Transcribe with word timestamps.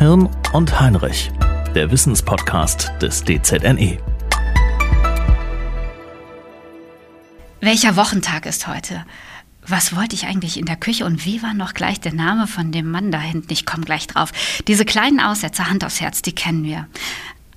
Hirn 0.00 0.30
und 0.54 0.80
Heinrich, 0.80 1.30
der 1.74 1.90
Wissenspodcast 1.90 2.90
des 3.02 3.22
DZNE. 3.22 3.98
Welcher 7.60 7.96
Wochentag 7.96 8.46
ist 8.46 8.66
heute? 8.66 9.04
Was 9.66 9.94
wollte 9.94 10.16
ich 10.16 10.24
eigentlich 10.24 10.58
in 10.58 10.64
der 10.64 10.76
Küche 10.76 11.04
und 11.04 11.26
wie 11.26 11.42
war 11.42 11.52
noch 11.52 11.74
gleich 11.74 12.00
der 12.00 12.14
Name 12.14 12.46
von 12.46 12.72
dem 12.72 12.90
Mann 12.90 13.12
da 13.12 13.20
hinten? 13.20 13.52
Ich 13.52 13.66
komme 13.66 13.84
gleich 13.84 14.06
drauf. 14.06 14.32
Diese 14.66 14.86
kleinen 14.86 15.20
Aussätze, 15.20 15.68
Hand 15.68 15.84
aufs 15.84 16.00
Herz, 16.00 16.22
die 16.22 16.34
kennen 16.34 16.64
wir. 16.64 16.86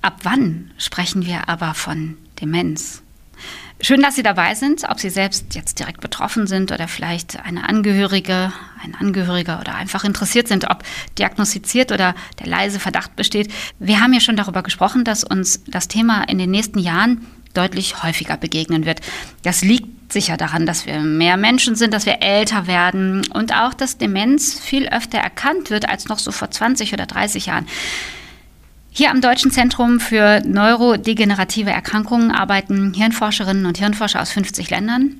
Ab 0.02 0.18
wann 0.24 0.70
sprechen 0.76 1.24
wir 1.24 1.48
aber 1.48 1.72
von 1.72 2.18
Demenz? 2.42 3.02
Schön, 3.84 4.00
dass 4.00 4.14
Sie 4.14 4.22
dabei 4.22 4.54
sind, 4.54 4.88
ob 4.88 4.98
Sie 4.98 5.10
selbst 5.10 5.54
jetzt 5.54 5.78
direkt 5.78 6.00
betroffen 6.00 6.46
sind 6.46 6.72
oder 6.72 6.88
vielleicht 6.88 7.44
eine 7.44 7.68
Angehörige, 7.68 8.50
ein 8.82 8.94
Angehöriger 8.98 9.60
oder 9.60 9.74
einfach 9.74 10.04
interessiert 10.04 10.48
sind, 10.48 10.70
ob 10.70 10.82
diagnostiziert 11.18 11.92
oder 11.92 12.14
der 12.38 12.46
leise 12.46 12.80
Verdacht 12.80 13.14
besteht. 13.14 13.52
Wir 13.78 14.00
haben 14.00 14.14
ja 14.14 14.20
schon 14.20 14.36
darüber 14.36 14.62
gesprochen, 14.62 15.04
dass 15.04 15.22
uns 15.22 15.64
das 15.66 15.86
Thema 15.86 16.22
in 16.22 16.38
den 16.38 16.50
nächsten 16.50 16.78
Jahren 16.78 17.26
deutlich 17.52 18.02
häufiger 18.02 18.38
begegnen 18.38 18.86
wird. 18.86 19.02
Das 19.42 19.60
liegt 19.60 20.14
sicher 20.14 20.38
daran, 20.38 20.64
dass 20.64 20.86
wir 20.86 21.00
mehr 21.00 21.36
Menschen 21.36 21.76
sind, 21.76 21.92
dass 21.92 22.06
wir 22.06 22.22
älter 22.22 22.66
werden 22.66 23.26
und 23.34 23.54
auch, 23.54 23.74
dass 23.74 23.98
Demenz 23.98 24.58
viel 24.58 24.88
öfter 24.88 25.18
erkannt 25.18 25.68
wird 25.68 25.90
als 25.90 26.08
noch 26.08 26.18
so 26.18 26.32
vor 26.32 26.50
20 26.50 26.94
oder 26.94 27.04
30 27.04 27.44
Jahren. 27.44 27.66
Hier 28.96 29.10
am 29.10 29.20
Deutschen 29.20 29.50
Zentrum 29.50 29.98
für 29.98 30.40
neurodegenerative 30.46 31.68
Erkrankungen 31.68 32.30
arbeiten 32.30 32.94
Hirnforscherinnen 32.94 33.66
und 33.66 33.76
Hirnforscher 33.76 34.22
aus 34.22 34.30
50 34.30 34.70
Ländern. 34.70 35.16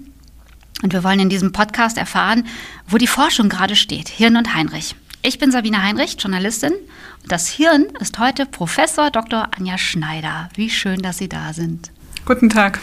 Und 0.84 0.92
wir 0.92 1.02
wollen 1.02 1.18
in 1.18 1.28
diesem 1.28 1.50
Podcast 1.50 1.98
erfahren, 1.98 2.46
wo 2.86 2.98
die 2.98 3.08
Forschung 3.08 3.48
gerade 3.48 3.74
steht. 3.74 4.08
Hirn 4.08 4.36
und 4.36 4.54
Heinrich. 4.54 4.94
Ich 5.22 5.40
bin 5.40 5.50
Sabine 5.50 5.82
Heinrich, 5.82 6.14
Journalistin. 6.20 6.72
Und 7.22 7.32
das 7.32 7.48
Hirn 7.48 7.86
ist 7.98 8.20
heute 8.20 8.46
Professor 8.46 9.10
Dr. 9.10 9.48
Anja 9.58 9.76
Schneider. 9.76 10.50
Wie 10.54 10.70
schön, 10.70 11.02
dass 11.02 11.18
Sie 11.18 11.28
da 11.28 11.52
sind. 11.52 11.90
Guten 12.26 12.50
Tag. 12.50 12.78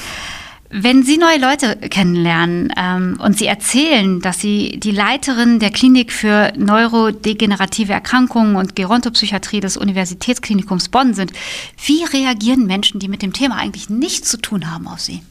Wenn 0.73 1.03
Sie 1.03 1.17
neue 1.17 1.37
Leute 1.37 1.75
kennenlernen 1.75 2.73
ähm, 2.77 3.19
und 3.21 3.37
Sie 3.37 3.45
erzählen, 3.45 4.21
dass 4.21 4.39
Sie 4.39 4.79
die 4.79 4.91
Leiterin 4.91 5.59
der 5.59 5.69
Klinik 5.69 6.13
für 6.13 6.53
neurodegenerative 6.55 7.91
Erkrankungen 7.91 8.55
und 8.55 8.77
Gerontopsychiatrie 8.77 9.59
des 9.59 9.75
Universitätsklinikums 9.75 10.87
Bonn 10.87 11.13
sind, 11.13 11.33
wie 11.85 12.05
reagieren 12.05 12.67
Menschen, 12.67 13.01
die 13.01 13.09
mit 13.09 13.21
dem 13.21 13.33
Thema 13.33 13.57
eigentlich 13.57 13.89
nichts 13.89 14.29
zu 14.29 14.37
tun 14.37 14.71
haben, 14.71 14.87
auf 14.87 15.01
Sie? 15.01 15.21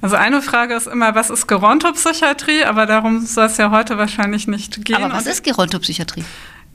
Also 0.00 0.16
eine 0.16 0.40
Frage 0.40 0.74
ist 0.74 0.86
immer, 0.86 1.14
was 1.14 1.28
ist 1.28 1.46
Gerontopsychiatrie? 1.46 2.64
Aber 2.64 2.86
darum 2.86 3.20
soll 3.26 3.46
es 3.46 3.58
ja 3.58 3.70
heute 3.70 3.98
wahrscheinlich 3.98 4.46
nicht 4.46 4.82
gehen. 4.84 4.96
Aber 4.96 5.12
was 5.12 5.26
ist 5.26 5.44
Gerontopsychiatrie? 5.44 6.24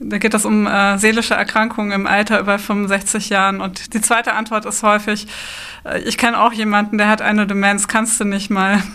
Da 0.00 0.18
geht 0.18 0.34
es 0.34 0.44
um 0.44 0.66
äh, 0.66 0.98
seelische 0.98 1.34
Erkrankungen 1.34 1.92
im 1.92 2.06
Alter 2.06 2.40
über 2.40 2.58
65 2.58 3.28
Jahren. 3.28 3.60
Und 3.60 3.94
die 3.94 4.00
zweite 4.00 4.34
Antwort 4.34 4.64
ist 4.64 4.82
häufig, 4.82 5.26
äh, 5.84 6.00
ich 6.00 6.18
kenne 6.18 6.40
auch 6.40 6.52
jemanden, 6.52 6.98
der 6.98 7.08
hat 7.08 7.22
eine 7.22 7.46
Demenz, 7.46 7.88
kannst 7.88 8.18
du 8.20 8.24
nicht 8.24 8.50
mal. 8.50 8.82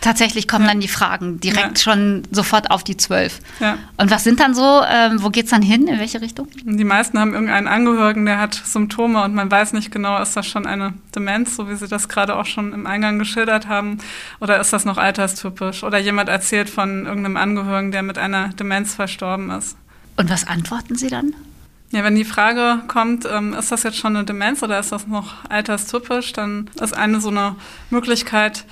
Tatsächlich 0.00 0.46
kommen 0.46 0.64
ja. 0.64 0.70
dann 0.70 0.80
die 0.80 0.88
Fragen 0.88 1.40
direkt 1.40 1.78
ja. 1.78 1.92
schon 1.92 2.22
sofort 2.30 2.70
auf 2.70 2.84
die 2.84 2.96
zwölf. 2.96 3.40
Ja. 3.58 3.78
Und 3.96 4.12
was 4.12 4.22
sind 4.22 4.38
dann 4.38 4.54
so, 4.54 4.82
ähm, 4.88 5.22
wo 5.22 5.30
geht 5.30 5.46
es 5.46 5.50
dann 5.50 5.60
hin, 5.60 5.88
in 5.88 5.98
welche 5.98 6.20
Richtung? 6.20 6.46
Die 6.62 6.84
meisten 6.84 7.18
haben 7.18 7.32
irgendeinen 7.32 7.66
Angehörigen, 7.66 8.24
der 8.24 8.38
hat 8.38 8.54
Symptome 8.54 9.24
und 9.24 9.34
man 9.34 9.50
weiß 9.50 9.72
nicht 9.72 9.90
genau, 9.90 10.22
ist 10.22 10.36
das 10.36 10.46
schon 10.46 10.66
eine 10.66 10.94
Demenz, 11.16 11.56
so 11.56 11.68
wie 11.68 11.74
Sie 11.74 11.88
das 11.88 12.08
gerade 12.08 12.36
auch 12.36 12.46
schon 12.46 12.72
im 12.72 12.86
Eingang 12.86 13.18
geschildert 13.18 13.66
haben, 13.66 13.98
oder 14.40 14.60
ist 14.60 14.72
das 14.72 14.84
noch 14.84 14.98
alterstypisch? 14.98 15.82
Oder 15.82 15.98
jemand 15.98 16.28
erzählt 16.28 16.70
von 16.70 17.04
irgendeinem 17.04 17.36
Angehörigen, 17.36 17.90
der 17.90 18.04
mit 18.04 18.18
einer 18.18 18.50
Demenz 18.50 18.94
verstorben 18.94 19.50
ist. 19.50 19.76
Und 20.18 20.30
was 20.30 20.46
antworten 20.46 20.96
Sie 20.96 21.08
dann? 21.08 21.34
Ja, 21.90 22.02
wenn 22.04 22.16
die 22.16 22.24
Frage 22.24 22.82
kommt, 22.88 23.24
ähm, 23.24 23.54
ist 23.54 23.72
das 23.72 23.84
jetzt 23.84 23.96
schon 23.96 24.14
eine 24.16 24.26
Demenz 24.26 24.62
oder 24.62 24.78
ist 24.78 24.92
das 24.92 25.06
noch 25.06 25.48
alterstypisch, 25.48 26.32
dann 26.34 26.68
ist 26.82 26.92
eine 26.92 27.20
so 27.20 27.30
eine 27.30 27.54
Möglichkeit, 27.88 28.66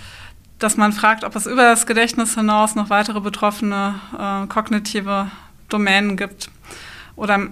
dass 0.58 0.76
man 0.76 0.92
fragt, 0.92 1.22
ob 1.22 1.36
es 1.36 1.46
über 1.46 1.62
das 1.62 1.86
Gedächtnis 1.86 2.34
hinaus 2.34 2.74
noch 2.74 2.90
weitere 2.90 3.20
betroffene 3.20 3.94
äh, 4.18 4.46
kognitive 4.48 5.30
Domänen 5.68 6.16
gibt. 6.16 6.50
Oder 7.14 7.48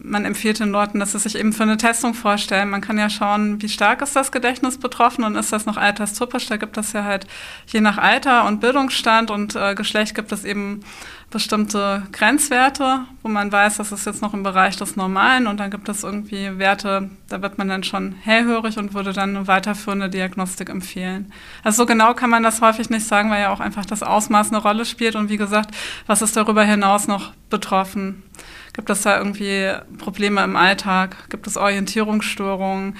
man 0.00 0.24
empfiehlt 0.24 0.60
den 0.60 0.70
Leuten, 0.70 1.00
dass 1.00 1.12
sie 1.12 1.18
sich 1.18 1.36
eben 1.36 1.52
für 1.52 1.64
eine 1.64 1.76
Testung 1.76 2.14
vorstellen. 2.14 2.70
Man 2.70 2.80
kann 2.80 2.98
ja 2.98 3.10
schauen, 3.10 3.60
wie 3.60 3.68
stark 3.68 4.00
ist 4.00 4.14
das 4.14 4.30
Gedächtnis 4.30 4.78
betroffen 4.78 5.24
und 5.24 5.34
ist 5.34 5.52
das 5.52 5.66
noch 5.66 5.76
alterstypisch. 5.76 6.46
Da 6.46 6.56
gibt 6.56 6.76
es 6.76 6.92
ja 6.92 7.04
halt 7.04 7.26
je 7.66 7.80
nach 7.80 7.98
Alter 7.98 8.46
und 8.46 8.60
Bildungsstand 8.60 9.30
und 9.30 9.56
äh, 9.56 9.74
Geschlecht 9.74 10.14
gibt 10.14 10.30
es 10.32 10.44
eben 10.44 10.80
bestimmte 11.30 12.06
Grenzwerte, 12.12 13.00
wo 13.22 13.28
man 13.28 13.52
weiß, 13.52 13.76
das 13.76 13.92
ist 13.92 14.06
jetzt 14.06 14.22
noch 14.22 14.32
im 14.32 14.42
Bereich 14.42 14.76
des 14.76 14.96
Normalen 14.96 15.46
und 15.46 15.58
dann 15.60 15.70
gibt 15.70 15.88
es 15.88 16.02
irgendwie 16.02 16.58
Werte, 16.58 17.10
da 17.28 17.42
wird 17.42 17.58
man 17.58 17.68
dann 17.68 17.84
schon 17.84 18.12
hellhörig 18.12 18.78
und 18.78 18.94
würde 18.94 19.12
dann 19.12 19.36
eine 19.36 19.46
weiterführende 19.46 20.08
Diagnostik 20.08 20.70
empfehlen. 20.70 21.30
Also 21.62 21.82
so 21.82 21.86
genau 21.86 22.14
kann 22.14 22.30
man 22.30 22.42
das 22.42 22.62
häufig 22.62 22.88
nicht 22.88 23.06
sagen, 23.06 23.30
weil 23.30 23.42
ja 23.42 23.52
auch 23.52 23.60
einfach 23.60 23.84
das 23.84 24.02
Ausmaß 24.02 24.48
eine 24.48 24.62
Rolle 24.62 24.86
spielt 24.86 25.16
und 25.16 25.28
wie 25.28 25.36
gesagt, 25.36 25.74
was 26.06 26.22
ist 26.22 26.36
darüber 26.36 26.64
hinaus 26.64 27.08
noch 27.08 27.32
betroffen? 27.50 28.22
Gibt 28.78 28.90
es 28.90 29.02
da 29.02 29.18
irgendwie 29.18 29.72
Probleme 29.98 30.40
im 30.44 30.54
Alltag? 30.54 31.16
Gibt 31.30 31.48
es 31.48 31.56
Orientierungsstörungen? 31.56 32.96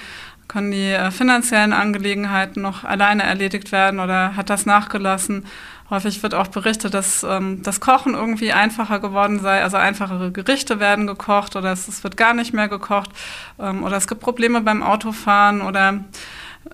Können 0.49 0.73
die 0.73 0.91
äh, 0.91 1.13
finanziellen 1.13 1.73
Angelegenheiten 1.73 2.61
noch 2.61 2.83
alleine 2.83 3.23
erledigt 3.23 3.71
werden 3.71 4.01
oder 4.01 4.35
hat 4.35 4.51
das 4.51 4.67
nachgelassen? 4.67 5.47
Häufig 5.89 6.21
wird 6.25 6.35
auch 6.35 6.49
berichtet, 6.49 6.95
dass 6.95 7.23
ähm, 7.23 7.63
das 7.63 7.79
Kochen 7.79 8.15
irgendwie 8.15 8.53
einfacher 8.53 8.99
geworden 8.99 9.39
sei, 9.39 9.63
also 9.63 9.77
einfachere 9.77 10.33
Gerichte 10.33 10.81
werden 10.81 11.07
gekocht 11.07 11.55
oder 11.55 11.71
es, 11.71 11.87
es 11.87 12.03
wird 12.03 12.17
gar 12.17 12.35
nicht 12.35 12.53
mehr 12.53 12.67
gekocht 12.67 13.11
ähm, 13.61 13.85
oder 13.85 13.99
es 13.99 14.09
gibt 14.09 14.21
Probleme 14.21 14.61
beim 14.61 14.83
Autofahren 14.83 15.63
oder 15.63 16.01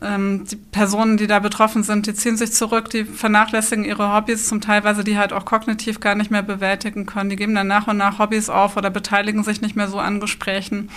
die 0.03 0.57
Personen, 0.57 1.17
die 1.17 1.27
da 1.27 1.39
betroffen 1.39 1.83
sind, 1.83 2.07
die 2.07 2.15
ziehen 2.15 2.37
sich 2.37 2.53
zurück, 2.53 2.91
die 2.91 3.05
vernachlässigen 3.05 3.85
ihre 3.85 4.13
Hobbys, 4.13 4.49
zum 4.49 4.61
Teilweise 4.61 5.05
die 5.05 5.17
halt 5.17 5.33
auch 5.33 5.45
kognitiv 5.45 6.01
gar 6.01 6.15
nicht 6.15 6.31
mehr 6.31 6.43
bewältigen 6.43 7.07
können. 7.07 7.31
Die 7.31 7.37
geben 7.37 7.55
dann 7.55 7.69
nach 7.69 7.87
und 7.87 7.97
nach 7.97 8.19
Hobbys 8.19 8.51
auf 8.51 8.77
oder 8.77 8.91
beteiligen 8.91 9.45
sich 9.45 9.61
nicht 9.61 9.77
mehr 9.77 9.89
so 9.89 9.99
an 9.99 10.21
Gesprächen. 10.21 10.91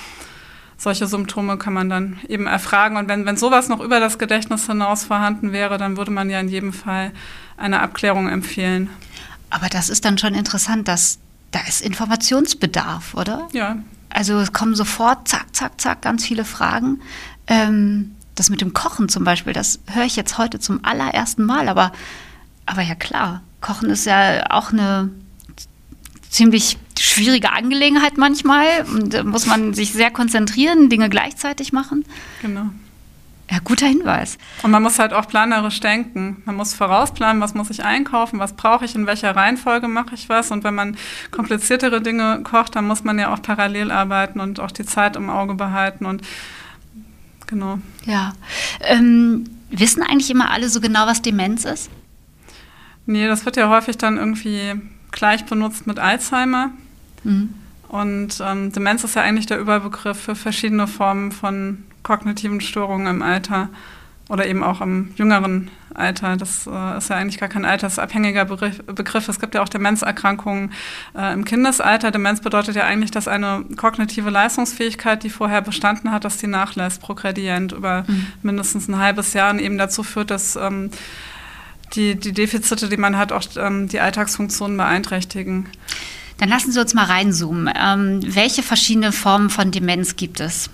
Solche 0.78 1.08
Symptome 1.08 1.58
kann 1.58 1.74
man 1.74 1.90
dann 1.90 2.19
eben 2.28 2.47
erfragen. 2.47 2.97
Und 2.97 3.08
wenn, 3.08 3.25
wenn 3.25 3.38
sowas 3.38 3.69
noch 3.69 3.80
über 3.80 4.00
das 4.00 4.19
Gedächtnis 4.19 4.68
hinaus 4.68 5.06
vorhanden 5.06 5.52
wäre, 5.52 5.78
dann 5.78 5.97
würde 5.97 6.12
man 6.12 6.29
ja 6.29 6.40
in 6.40 6.50
jedem 6.50 6.74
Fall 6.74 7.12
eine 7.56 7.79
Abklärung 7.81 8.28
empfehlen. 8.28 8.90
Aber 9.50 9.69
das 9.69 9.90
ist 9.90 10.06
dann 10.06 10.18
schon 10.18 10.34
interessant, 10.34 10.88
dass 10.88 11.19
da 11.52 11.59
ist 11.68 11.81
Informationsbedarf, 11.81 13.14
oder? 13.16 13.47
Ja. 13.53 13.78
Also 14.09 14.40
es 14.40 14.53
kommen 14.53 14.75
sofort, 14.75 15.28
zack, 15.28 15.56
zack, 15.56 15.79
zack, 15.79 16.02
ganz 16.02 16.25
viele 16.25 16.46
Fragen. 16.46 17.02
Ähm, 17.47 18.16
das 18.40 18.50
mit 18.50 18.62
dem 18.62 18.74
Kochen 18.74 19.09
zum 19.09 19.24
Beispiel, 19.24 19.53
das 19.53 19.80
höre 19.88 20.06
ich 20.06 20.16
jetzt 20.16 20.38
heute 20.38 20.59
zum 20.59 20.84
allerersten 20.84 21.44
Mal, 21.44 21.70
aber, 21.70 21.92
aber 22.66 22.81
ja 22.81 22.96
klar, 22.96 23.42
Kochen 23.62 23.90
ist 23.90 24.06
ja 24.06 24.50
auch 24.50 24.72
eine 24.72 25.09
ziemlich 26.30 26.78
schwierige 27.00 27.52
Angelegenheit 27.52 28.18
manchmal. 28.18 28.86
Und 28.94 29.14
da 29.14 29.24
muss 29.24 29.46
man 29.46 29.74
sich 29.74 29.94
sehr 29.94 30.12
konzentrieren, 30.12 30.90
Dinge 30.90 31.09
gleichzeitig 31.09 31.74
machen. 31.74 32.06
Genau. 32.42 32.70
Ja, 33.50 33.59
guter 33.64 33.88
Hinweis. 33.88 34.38
Und 34.62 34.72
man 34.72 34.84
muss 34.84 35.00
halt 35.00 35.14
auch 35.14 35.28
planerisch 35.28 35.80
denken. 35.80 36.42
Man 36.46 36.56
muss 36.56 36.74
vorausplanen, 36.74 37.42
was 37.42 37.53
muss 37.53 37.70
ich 37.70 37.84
einkaufen, 37.84 38.40
was 38.40 38.53
brauche 38.53 38.84
ich, 38.84 38.94
in 38.94 39.08
welcher 39.08 39.34
Reihenfolge 39.36 39.88
mache 39.88 40.16
ich 40.16 40.28
was. 40.28 40.52
Und 40.52 40.66
wenn 40.66 40.76
man 40.76 40.97
kompliziertere 41.31 42.02
Dinge 42.02 42.42
kocht, 42.44 42.76
dann 42.76 42.86
muss 42.86 43.06
man 43.06 43.18
ja 43.18 43.34
auch 43.34 43.42
parallel 43.42 43.90
arbeiten 43.90 44.42
und 44.42 44.59
auch 44.59 44.72
die 44.72 44.86
Zeit 44.86 45.16
im 45.16 45.30
Auge 45.30 45.53
behalten. 45.53 46.06
Und 46.06 46.24
genau. 47.47 47.80
Ja. 48.06 48.34
Ähm, 48.81 49.46
wissen 49.69 50.03
eigentlich 50.03 50.30
immer 50.30 50.52
alle 50.52 50.69
so 50.69 50.80
genau, 50.80 51.08
was 51.08 51.22
Demenz 51.22 51.66
ist? 51.66 51.90
Nee, 53.06 53.28
das 53.28 53.46
wird 53.46 53.58
ja 53.58 53.69
häufig 53.69 53.97
dann 53.97 54.18
irgendwie 54.18 54.75
gleich 55.12 55.46
benutzt 55.46 55.88
mit 55.88 55.99
Alzheimer. 55.99 56.72
Mhm. 57.23 57.53
Und 57.88 58.41
ähm, 58.41 58.72
Demenz 58.73 59.03
ist 59.03 59.16
ja 59.16 59.22
eigentlich 59.22 59.46
der 59.46 59.59
Überbegriff 59.59 60.20
für 60.20 60.35
verschiedene 60.35 60.88
Formen 60.88 61.32
von 61.32 61.84
kognitiven 62.03 62.61
Störungen 62.61 63.08
im 63.08 63.22
Alter 63.22 63.70
oder 64.29 64.46
eben 64.46 64.64
auch 64.64 64.82
im 64.82 65.14
jüngeren 65.16 65.72
Alter. 65.94 66.38
Das 66.38 66.68
äh, 66.68 66.97
ist 66.97 67.09
ja 67.09 67.16
eigentlich 67.16 67.40
gar 67.40 67.50
kein 67.50 67.66
altersabhängiger 67.66 68.46
Begriff. 68.46 68.84
Begriff. 68.84 69.28
Es 69.28 69.40
gibt 69.40 69.56
ja 69.56 69.62
auch 69.62 69.70
Demenzerkrankungen 69.70 70.74
äh, 71.16 71.34
im 71.34 71.46
Kindesalter. 71.46 72.12
Demenz 72.12 72.41
bedeutet 72.41 72.76
ja 72.76 72.84
eigentlich, 72.84 73.12
dass 73.12 73.28
eine 73.28 73.64
kognitive 73.78 74.29
Leistungsfähigkeit, 74.29 75.24
die 75.24 75.29
vorher 75.29 75.62
bestanden 75.62 76.12
hat, 76.12 76.26
dass 76.26 76.38
die 76.38 76.47
nachlässt, 76.47 77.02
progredient 77.02 77.72
über 77.72 78.03
mhm. 78.08 78.28
mindestens 78.44 78.88
ein 78.88 78.97
halbes 78.97 79.34
Jahr 79.34 79.52
und 79.52 79.59
eben 79.59 79.78
dazu 79.78 80.03
führt, 80.03 80.30
dass 80.30 80.56
ähm, 80.56 80.91
die, 81.96 82.16
die 82.16 82.34
Defizite, 82.34 82.90
die 82.90 82.97
man 82.97 83.18
hat, 83.18 83.32
auch 83.32 83.44
ähm, 83.56 83.88
die 83.88 84.00
Alltagsfunktionen 84.02 84.76
beeinträchtigen. 84.76 85.70
Dann 86.38 86.50
lassen 86.50 86.72
Sie 86.72 86.80
uns 86.80 86.94
mal 86.94 87.06
reinzoomen. 87.06 87.73
Ähm, 87.76 88.20
welche 88.23 88.62
verschiedenen 88.62 89.14
Formen 89.14 89.50
von 89.50 89.72
Demenz 89.72 90.18
gibt 90.18 90.40
es? 90.40 90.70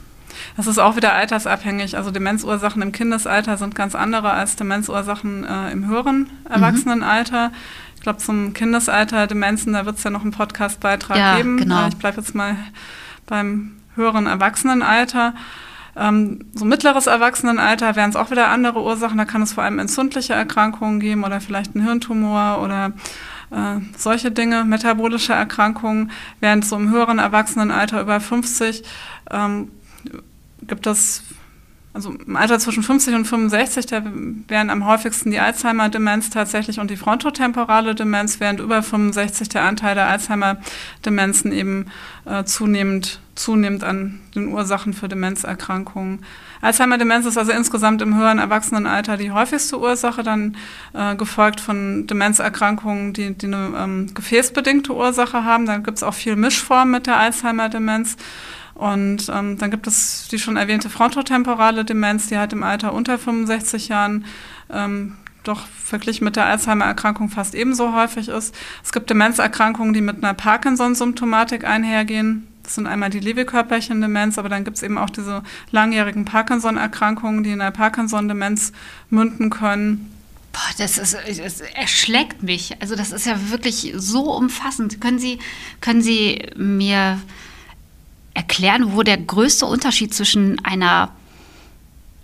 Das 0.56 0.68
ist 0.68 0.78
auch 0.78 0.96
wieder 0.96 1.14
altersabhängig. 1.14 1.98
Also 1.98 2.12
Demenzursachen 2.12 2.82
im 2.82 2.92
Kindesalter 2.92 3.58
sind 3.58 3.76
ganz 3.76 3.96
andere 3.96 4.32
als 4.32 4.56
Demenzursachen 4.56 5.44
äh, 5.44 5.72
im 5.72 5.88
höheren 5.88 6.20
mhm. 6.20 6.52
Erwachsenenalter. 6.52 7.50
Mhm. 7.50 7.56
Ich 7.96 8.02
glaube, 8.02 8.20
zum 8.20 8.54
Kindesalter 8.54 9.28
Demenzen, 9.28 9.74
da 9.74 9.86
wird 9.86 9.98
es 9.98 10.04
ja 10.04 10.10
noch 10.10 10.24
einen 10.24 10.32
Podcastbeitrag 10.32 11.18
ja, 11.18 11.38
geben. 11.38 11.58
Genau. 11.58 11.88
Ich 11.88 11.96
bleibe 11.96 12.18
jetzt 12.18 12.36
mal 12.36 12.58
beim 13.26 13.78
höheren 13.96 14.28
Erwachsenenalter. 14.28 15.34
Ähm, 15.96 16.46
so 16.54 16.66
mittleres 16.66 17.08
Erwachsenenalter 17.08 17.96
wären 17.96 18.10
es 18.10 18.16
auch 18.16 18.32
wieder 18.32 18.50
andere 18.50 18.82
Ursachen. 18.82 19.18
Da 19.18 19.26
kann 19.26 19.42
es 19.42 19.54
vor 19.54 19.64
allem 19.64 19.80
entzündliche 19.80 20.34
Erkrankungen 20.34 21.00
geben 21.00 21.24
oder 21.24 21.40
vielleicht 21.40 21.76
einen 21.76 21.86
Hirntumor 21.86 22.62
oder 22.62 22.94
äh, 23.52 23.80
solche 23.98 24.32
Dinge, 24.32 24.66
metabolische 24.66 25.34
Erkrankungen. 25.34 26.12
Während 26.40 26.66
so 26.66 26.76
im 26.76 26.90
höheren 26.90 27.20
Erwachsenenalter 27.20 28.02
über 28.02 28.20
50 28.20 28.84
ähm, 29.32 29.70
gibt 30.68 30.88
es 30.88 31.24
also 31.94 32.12
im 32.12 32.36
Alter 32.36 32.58
zwischen 32.58 32.82
50 32.82 33.14
und 33.14 33.26
65, 33.26 33.86
da 33.86 34.02
wären 34.48 34.72
am 34.72 34.86
häufigsten 34.86 35.30
die 35.30 35.40
Alzheimer-Demenz 35.40 36.32
tatsächlich 36.32 36.80
und 36.80 36.90
die 36.90 36.98
frontotemporale 36.98 37.94
Demenz, 37.94 38.40
während 38.40 38.60
über 38.60 38.82
65 38.82 39.50
der 39.50 39.62
Anteil 39.62 39.94
der 39.94 40.08
Alzheimer-Demenzen 40.08 41.52
eben 41.52 41.86
äh, 42.26 42.46
zunehmend, 42.46 43.20
zunehmend 43.36 43.84
an 43.84 44.20
den 44.34 44.48
Ursachen 44.48 44.94
für 44.94 45.08
Demenzerkrankungen. 45.08 46.26
Alzheimer-Demenz 46.62 47.28
ist 47.28 47.38
also 47.38 47.52
insgesamt 47.52 48.02
im 48.02 48.18
höheren 48.18 48.40
Erwachsenenalter 48.40 49.16
die 49.16 49.32
häufigste 49.32 49.80
Ursache, 49.80 50.24
dann 50.24 50.58
äh, 50.94 51.16
gefolgt 51.16 51.62
von 51.62 52.08
Demenzerkrankungen, 52.08 53.14
die, 53.14 53.36
die 53.36 53.48
eine 53.48 53.72
ähm, 53.78 54.14
gefäßbedingte 54.16 54.96
Ursache 54.96 55.44
haben. 55.44 55.68
Dann 55.68 55.84
gibt 55.84 55.98
es 55.98 56.04
auch 56.04 56.16
viel 56.16 56.38
Mischform 56.38 56.90
mit 56.90 57.06
der 57.06 57.18
Alzheimer-Demenz. 57.20 58.18
Und 58.76 59.30
ähm, 59.30 59.58
dann 59.58 59.72
gibt 59.72 59.88
es 59.88 60.28
die 60.30 60.40
schon 60.40 60.58
erwähnte 60.58 60.90
frontotemporale 60.90 61.86
Demenz, 61.86 62.28
die 62.28 62.38
halt 62.38 62.54
im 62.54 62.64
Alter 62.64 62.94
unter 62.94 63.20
65 63.20 63.88
Jahren 63.88 64.26
ähm, 64.72 65.16
doch 65.44 65.68
verglichen 65.68 66.26
mit 66.26 66.36
der 66.36 66.46
Alzheimer-Erkrankung 66.46 67.30
fast 67.30 67.54
ebenso 67.54 67.94
häufig 67.94 68.30
ist. 68.30 68.56
Es 68.84 68.92
gibt 68.92 69.10
Demenzerkrankungen, 69.10 69.94
die 69.94 70.02
mit 70.02 70.24
einer 70.24 70.34
Parkinson-Symptomatik 70.34 71.66
einhergehen. 71.66 72.48
Das 72.64 72.76
sind 72.76 72.88
einmal 72.88 73.10
die 73.10 73.20
Lewy-Körperchen-Demenz, 73.20 74.38
aber 74.38 74.50
dann 74.50 74.64
gibt 74.64 74.78
es 74.78 74.84
eben 74.84 74.98
auch 74.98 75.10
diese 75.10 75.44
langjährigen 75.72 76.26
Parkinson-Erkrankungen, 76.26 77.44
die 77.44 77.52
in 77.52 77.62
einer 77.62 77.72
Parkinson-Demenz 77.72 78.72
münden 79.10 79.50
können. 79.50 80.10
Boah, 80.54 80.62
das, 80.78 80.98
ist, 80.98 81.14
das 81.14 81.62
erschlägt 81.62 82.42
mich. 82.44 82.78
Also 82.80 82.96
das 82.96 83.12
ist 83.12 83.26
ja 83.26 83.50
wirklich 83.52 83.94
so 83.98 84.34
umfassend. 84.34 85.02
Können 85.02 85.20
Sie, 85.20 85.40
können 85.82 86.02
Sie 86.02 86.48
mir 86.56 87.20
erklären, 88.34 88.94
wo 88.94 89.04
der 89.04 89.18
größte 89.18 89.66
Unterschied 89.66 90.14
zwischen 90.14 90.64
einer 90.66 91.12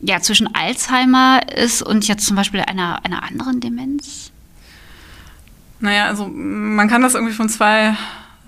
ja, 0.02 0.22
zwischen 0.22 0.54
Alzheimer 0.56 1.42
ist 1.56 1.82
und 1.82 2.08
jetzt 2.08 2.26
zum 2.26 2.36
Beispiel 2.36 2.62
einer, 2.62 3.04
einer 3.04 3.24
anderen 3.24 3.60
Demenz? 3.60 4.32
Naja, 5.82 6.06
also 6.06 6.28
man 6.28 6.88
kann 6.88 7.02
das 7.02 7.16
irgendwie 7.16 7.34
von 7.34 7.50
zwei 7.50 7.96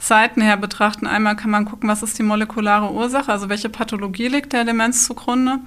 Seiten 0.01 0.41
her 0.41 0.57
betrachten. 0.57 1.05
Einmal 1.05 1.35
kann 1.35 1.51
man 1.51 1.65
gucken, 1.65 1.87
was 1.87 2.01
ist 2.01 2.17
die 2.17 2.23
molekulare 2.23 2.91
Ursache, 2.91 3.31
also 3.31 3.49
welche 3.49 3.69
Pathologie 3.69 4.29
liegt 4.29 4.51
der 4.51 4.65
Demenz 4.65 5.05
zugrunde. 5.05 5.59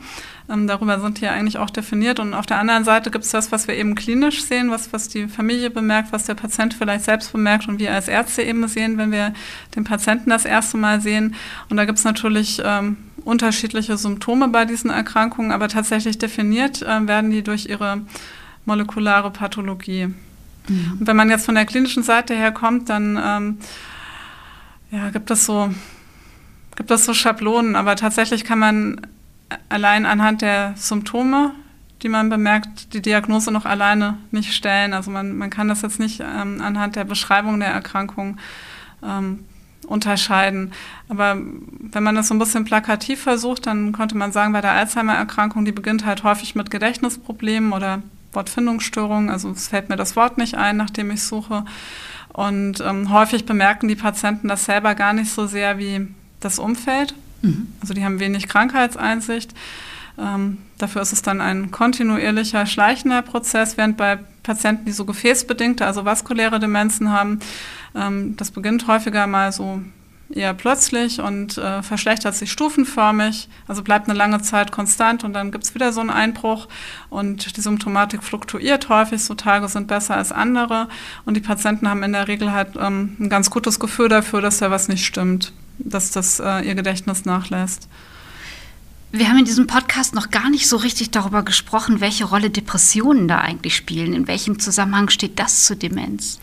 Ähm, 0.50 0.66
darüber 0.66 0.98
sind 0.98 1.20
die 1.20 1.26
ja 1.26 1.30
eigentlich 1.30 1.58
auch 1.58 1.70
definiert. 1.70 2.18
Und 2.18 2.34
auf 2.34 2.44
der 2.44 2.58
anderen 2.58 2.82
Seite 2.82 3.12
gibt 3.12 3.24
es 3.24 3.30
das, 3.30 3.52
was 3.52 3.68
wir 3.68 3.76
eben 3.76 3.94
klinisch 3.94 4.42
sehen, 4.42 4.72
was, 4.72 4.92
was 4.92 5.08
die 5.08 5.28
Familie 5.28 5.70
bemerkt, 5.70 6.10
was 6.10 6.24
der 6.24 6.34
Patient 6.34 6.74
vielleicht 6.74 7.04
selbst 7.04 7.32
bemerkt 7.32 7.68
und 7.68 7.78
wir 7.78 7.92
als 7.92 8.08
Ärzte 8.08 8.42
eben 8.42 8.66
sehen, 8.66 8.98
wenn 8.98 9.12
wir 9.12 9.34
den 9.76 9.84
Patienten 9.84 10.30
das 10.30 10.44
erste 10.44 10.78
Mal 10.78 11.00
sehen. 11.00 11.36
Und 11.70 11.76
da 11.76 11.84
gibt 11.84 11.98
es 11.98 12.04
natürlich 12.04 12.60
ähm, 12.64 12.96
unterschiedliche 13.24 13.96
Symptome 13.96 14.48
bei 14.48 14.64
diesen 14.64 14.90
Erkrankungen, 14.90 15.52
aber 15.52 15.68
tatsächlich 15.68 16.18
definiert 16.18 16.82
äh, 16.82 17.06
werden 17.06 17.30
die 17.30 17.44
durch 17.44 17.66
ihre 17.66 18.00
molekulare 18.64 19.30
Pathologie. 19.30 20.06
Mhm. 20.68 20.96
Und 20.98 21.06
wenn 21.06 21.16
man 21.16 21.30
jetzt 21.30 21.46
von 21.46 21.54
der 21.54 21.66
klinischen 21.66 22.02
Seite 22.02 22.34
her 22.34 22.50
kommt, 22.50 22.88
dann 22.88 23.16
ähm, 23.24 23.58
ja, 24.94 25.10
gibt 25.10 25.30
es 25.30 25.44
so, 25.44 25.70
gibt 26.76 26.90
es 26.90 27.04
so 27.04 27.14
Schablonen, 27.14 27.74
aber 27.74 27.96
tatsächlich 27.96 28.44
kann 28.44 28.60
man 28.60 29.00
allein 29.68 30.06
anhand 30.06 30.40
der 30.40 30.74
Symptome, 30.76 31.52
die 32.02 32.08
man 32.08 32.28
bemerkt, 32.28 32.94
die 32.94 33.02
Diagnose 33.02 33.50
noch 33.50 33.64
alleine 33.64 34.18
nicht 34.30 34.54
stellen. 34.54 34.92
Also 34.92 35.10
man, 35.10 35.36
man 35.36 35.50
kann 35.50 35.68
das 35.68 35.82
jetzt 35.82 35.98
nicht 35.98 36.20
ähm, 36.20 36.60
anhand 36.60 36.94
der 36.96 37.04
Beschreibung 37.04 37.58
der 37.58 37.70
Erkrankung 37.70 38.38
ähm, 39.02 39.40
unterscheiden. 39.86 40.72
Aber 41.08 41.36
wenn 41.36 42.02
man 42.02 42.14
das 42.14 42.28
so 42.28 42.34
ein 42.34 42.38
bisschen 42.38 42.64
plakativ 42.64 43.20
versucht, 43.22 43.66
dann 43.66 43.92
könnte 43.92 44.16
man 44.16 44.32
sagen, 44.32 44.52
bei 44.52 44.60
der 44.60 44.72
Alzheimer-Erkrankung, 44.72 45.64
die 45.64 45.72
beginnt 45.72 46.06
halt 46.06 46.22
häufig 46.22 46.54
mit 46.54 46.70
Gedächtnisproblemen 46.70 47.72
oder 47.72 48.02
Wortfindungsstörungen. 48.32 49.28
Also 49.28 49.50
es 49.50 49.68
fällt 49.68 49.88
mir 49.88 49.96
das 49.96 50.14
Wort 50.14 50.38
nicht 50.38 50.56
ein, 50.56 50.76
nachdem 50.76 51.10
ich 51.10 51.22
suche. 51.22 51.64
Und 52.34 52.80
ähm, 52.80 53.12
häufig 53.12 53.46
bemerken 53.46 53.86
die 53.88 53.94
Patienten 53.94 54.48
das 54.48 54.64
selber 54.64 54.94
gar 54.94 55.12
nicht 55.12 55.30
so 55.30 55.46
sehr 55.46 55.78
wie 55.78 56.08
das 56.40 56.58
Umfeld. 56.58 57.14
Mhm. 57.42 57.68
Also 57.80 57.94
die 57.94 58.04
haben 58.04 58.18
wenig 58.18 58.48
Krankheitseinsicht. 58.48 59.54
Ähm, 60.18 60.58
dafür 60.78 61.00
ist 61.02 61.12
es 61.12 61.22
dann 61.22 61.40
ein 61.40 61.70
kontinuierlicher, 61.70 62.66
schleichender 62.66 63.22
Prozess, 63.22 63.76
während 63.76 63.96
bei 63.96 64.18
Patienten, 64.42 64.84
die 64.84 64.92
so 64.92 65.04
gefäßbedingte, 65.04 65.86
also 65.86 66.04
vaskuläre 66.04 66.58
Demenzen 66.58 67.10
haben, 67.10 67.38
ähm, 67.94 68.36
das 68.36 68.50
beginnt 68.50 68.88
häufiger 68.88 69.28
mal 69.28 69.52
so 69.52 69.80
eher 70.34 70.54
plötzlich 70.54 71.20
und 71.20 71.58
äh, 71.58 71.82
verschlechtert 71.82 72.34
sich 72.34 72.50
stufenförmig, 72.50 73.48
also 73.68 73.82
bleibt 73.82 74.08
eine 74.08 74.18
lange 74.18 74.42
Zeit 74.42 74.72
konstant 74.72 75.24
und 75.24 75.32
dann 75.32 75.52
gibt 75.52 75.64
es 75.64 75.74
wieder 75.74 75.92
so 75.92 76.00
einen 76.00 76.10
Einbruch 76.10 76.68
und 77.10 77.56
die 77.56 77.60
Symptomatik 77.60 78.22
fluktuiert 78.22 78.88
häufig, 78.88 79.22
so 79.22 79.34
Tage 79.34 79.68
sind 79.68 79.86
besser 79.86 80.16
als 80.16 80.32
andere 80.32 80.88
und 81.24 81.34
die 81.34 81.40
Patienten 81.40 81.88
haben 81.88 82.02
in 82.02 82.12
der 82.12 82.28
Regel 82.28 82.52
halt 82.52 82.76
ähm, 82.76 83.16
ein 83.20 83.28
ganz 83.28 83.50
gutes 83.50 83.78
Gefühl 83.78 84.08
dafür, 84.08 84.40
dass 84.40 84.58
da 84.58 84.70
was 84.70 84.88
nicht 84.88 85.06
stimmt, 85.06 85.52
dass 85.78 86.10
das 86.10 86.40
äh, 86.40 86.60
ihr 86.66 86.74
Gedächtnis 86.74 87.24
nachlässt. 87.24 87.88
Wir 89.12 89.28
haben 89.28 89.38
in 89.38 89.44
diesem 89.44 89.68
Podcast 89.68 90.12
noch 90.16 90.32
gar 90.32 90.50
nicht 90.50 90.68
so 90.68 90.76
richtig 90.76 91.12
darüber 91.12 91.44
gesprochen, 91.44 92.00
welche 92.00 92.24
Rolle 92.24 92.50
Depressionen 92.50 93.28
da 93.28 93.38
eigentlich 93.38 93.76
spielen. 93.76 94.12
In 94.12 94.26
welchem 94.26 94.58
Zusammenhang 94.58 95.08
steht 95.08 95.38
das 95.38 95.66
zu 95.66 95.76
Demenz? 95.76 96.40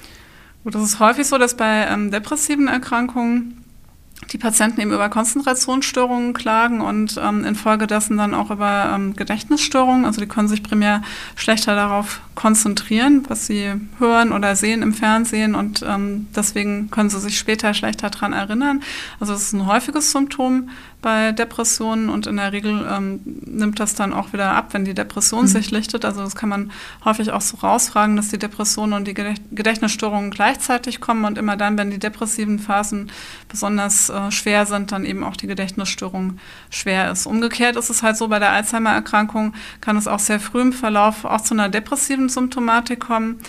Gut, 0.64 0.76
das 0.76 0.84
ist 0.84 1.00
häufig 1.00 1.28
so, 1.28 1.38
dass 1.38 1.58
bei 1.58 1.88
ähm, 1.88 2.12
depressiven 2.12 2.70
Erkrankungen 2.70 3.61
die 4.30 4.38
Patienten 4.38 4.82
eben 4.82 4.94
über 4.94 5.10
Konzentrationsstörungen 5.10 6.34
klagen 6.34 6.82
und 6.82 7.20
ähm, 7.22 7.44
infolgedessen 7.44 8.18
dann 8.18 8.34
auch 8.34 8.52
über 8.52 8.92
ähm, 8.94 9.16
Gedächtnisstörungen. 9.16 10.06
Also 10.06 10.22
die 10.22 10.28
können 10.28 10.48
sich 10.48 10.64
primär 10.64 11.02
schlechter 11.36 11.76
darauf 11.76 12.22
konzentrieren, 12.42 13.24
was 13.28 13.46
sie 13.46 13.72
hören 14.00 14.32
oder 14.32 14.56
sehen 14.56 14.82
im 14.82 14.96
Fernsehen 14.96 15.54
und 15.54 15.86
ähm, 15.88 16.26
deswegen 16.36 16.90
können 16.90 17.12
sie 17.12 17.20
sich 17.20 17.38
später 17.38 17.76
schlechter 17.76 18.10
daran 18.10 18.34
erinnern. 18.34 18.82
Also 19.20 19.34
das 19.34 19.44
ist 19.44 19.54
ein 19.54 19.68
häufiges 19.68 20.12
Symptom 20.12 20.70
bei 21.04 21.32
Depressionen 21.32 22.10
und 22.10 22.28
in 22.28 22.38
der 22.38 22.52
Regel 22.52 22.88
ähm, 22.90 23.22
nimmt 23.46 23.80
das 23.80 23.96
dann 23.96 24.14
auch 24.14 24.34
wieder 24.34 24.52
ab, 24.52 24.70
wenn 24.72 24.86
die 24.86 24.94
Depression 24.94 25.42
mhm. 25.44 25.48
sich 25.48 25.72
lichtet. 25.72 26.06
Also 26.06 26.22
das 26.22 26.36
kann 26.36 26.50
man 26.50 26.72
häufig 27.06 27.32
auch 27.32 27.42
so 27.42 27.58
rausfragen, 27.58 28.16
dass 28.16 28.30
die 28.30 28.38
Depressionen 28.38 28.94
und 28.94 29.08
die 29.08 29.14
Gedächtnisstörungen 29.14 30.32
gleichzeitig 30.32 31.00
kommen 31.00 31.26
und 31.26 31.38
immer 31.38 31.58
dann, 31.58 31.78
wenn 31.78 31.90
die 31.90 32.00
depressiven 32.00 32.60
Phasen 32.60 33.12
besonders 33.50 34.10
äh, 34.10 34.32
schwer 34.32 34.66
sind, 34.66 34.92
dann 34.92 35.06
eben 35.06 35.24
auch 35.24 35.36
die 35.36 35.48
Gedächtnisstörung 35.48 36.40
schwer 36.70 37.12
ist. 37.12 37.26
Umgekehrt 37.26 37.76
ist 37.76 37.90
es 37.90 38.04
halt 38.04 38.18
so, 38.18 38.28
bei 38.28 38.40
der 38.40 38.52
Alzheimer-Erkrankung 38.52 39.54
kann 39.80 39.98
es 39.98 40.08
auch 40.08 40.20
sehr 40.20 40.40
früh 40.40 40.62
im 40.62 40.74
Verlauf 40.74 41.26
auch 41.26 41.42
zu 41.42 41.54
einer 41.54 41.70
depressiven 41.70 42.30
Symptomatik 42.32 43.00
kommen 43.00 43.40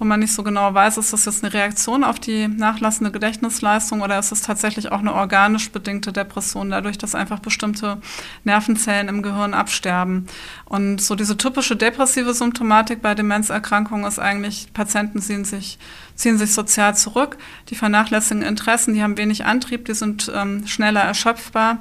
wo 0.00 0.06
man 0.06 0.20
nicht 0.20 0.32
so 0.32 0.42
genau 0.42 0.72
weiß, 0.72 0.96
ist 0.96 1.12
das 1.12 1.26
jetzt 1.26 1.44
eine 1.44 1.52
Reaktion 1.52 2.04
auf 2.04 2.18
die 2.18 2.48
nachlassende 2.48 3.12
Gedächtnisleistung 3.12 4.00
oder 4.00 4.18
ist 4.18 4.32
es 4.32 4.40
tatsächlich 4.40 4.90
auch 4.90 5.00
eine 5.00 5.12
organisch 5.12 5.70
bedingte 5.70 6.10
Depression, 6.10 6.70
dadurch, 6.70 6.96
dass 6.96 7.14
einfach 7.14 7.38
bestimmte 7.38 7.98
Nervenzellen 8.44 9.08
im 9.08 9.20
Gehirn 9.20 9.52
absterben. 9.52 10.26
Und 10.64 11.02
so 11.02 11.16
diese 11.16 11.36
typische 11.36 11.76
depressive 11.76 12.32
Symptomatik 12.32 13.02
bei 13.02 13.14
Demenzerkrankungen 13.14 14.06
ist 14.06 14.18
eigentlich, 14.18 14.72
Patienten 14.72 15.20
ziehen 15.20 15.44
sich, 15.44 15.78
ziehen 16.14 16.38
sich 16.38 16.54
sozial 16.54 16.96
zurück, 16.96 17.36
die 17.68 17.74
vernachlässigen 17.74 18.42
Interessen, 18.42 18.94
die 18.94 19.02
haben 19.02 19.18
wenig 19.18 19.44
Antrieb, 19.44 19.84
die 19.84 19.94
sind 19.94 20.32
ähm, 20.34 20.66
schneller 20.66 21.02
erschöpfbar. 21.02 21.76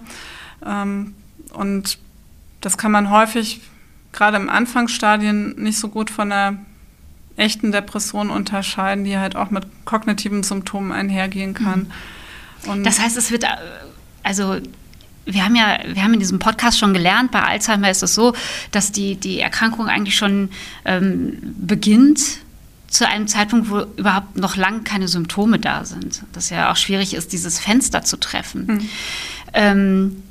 Ähm, 0.65 1.15
und 1.53 1.99
das 2.59 2.77
kann 2.77 2.91
man 2.91 3.09
häufig 3.11 3.61
gerade 4.11 4.37
im 4.37 4.49
Anfangsstadien 4.49 5.55
nicht 5.61 5.77
so 5.77 5.89
gut 5.89 6.09
von 6.09 6.29
der 6.29 6.57
echten 7.35 7.71
Depression 7.71 8.29
unterscheiden, 8.29 9.03
die 9.03 9.17
halt 9.17 9.35
auch 9.35 9.49
mit 9.49 9.65
kognitiven 9.85 10.43
Symptomen 10.43 10.91
einhergehen 10.91 11.53
kann. 11.53 11.91
Mhm. 12.67 12.83
das 12.83 12.99
heißt, 12.99 13.17
es 13.17 13.31
wird, 13.31 13.45
äh, 13.45 13.47
also 14.23 14.57
wir 15.25 15.45
haben 15.45 15.55
ja, 15.55 15.79
wir 15.87 16.03
haben 16.03 16.13
in 16.13 16.19
diesem 16.19 16.39
Podcast 16.39 16.79
schon 16.79 16.93
gelernt, 16.93 17.31
bei 17.31 17.41
Alzheimer 17.41 17.89
ist 17.89 18.03
es 18.03 18.15
so, 18.15 18.33
dass 18.71 18.91
die, 18.91 19.15
die 19.15 19.39
Erkrankung 19.39 19.87
eigentlich 19.87 20.15
schon 20.15 20.49
ähm, 20.85 21.37
beginnt 21.57 22.21
zu 22.87 23.07
einem 23.07 23.27
Zeitpunkt, 23.27 23.69
wo 23.69 23.81
überhaupt 23.97 24.35
noch 24.35 24.55
lang 24.55 24.83
keine 24.83 25.07
Symptome 25.07 25.59
da 25.59 25.85
sind. 25.85 26.23
Das 26.33 26.49
ja 26.49 26.71
auch 26.71 26.75
schwierig 26.75 27.13
ist, 27.13 27.31
dieses 27.31 27.59
Fenster 27.59 28.03
zu 28.03 28.17
treffen. 28.17 28.65
Mhm. 28.65 28.89
Ähm, 29.53 30.23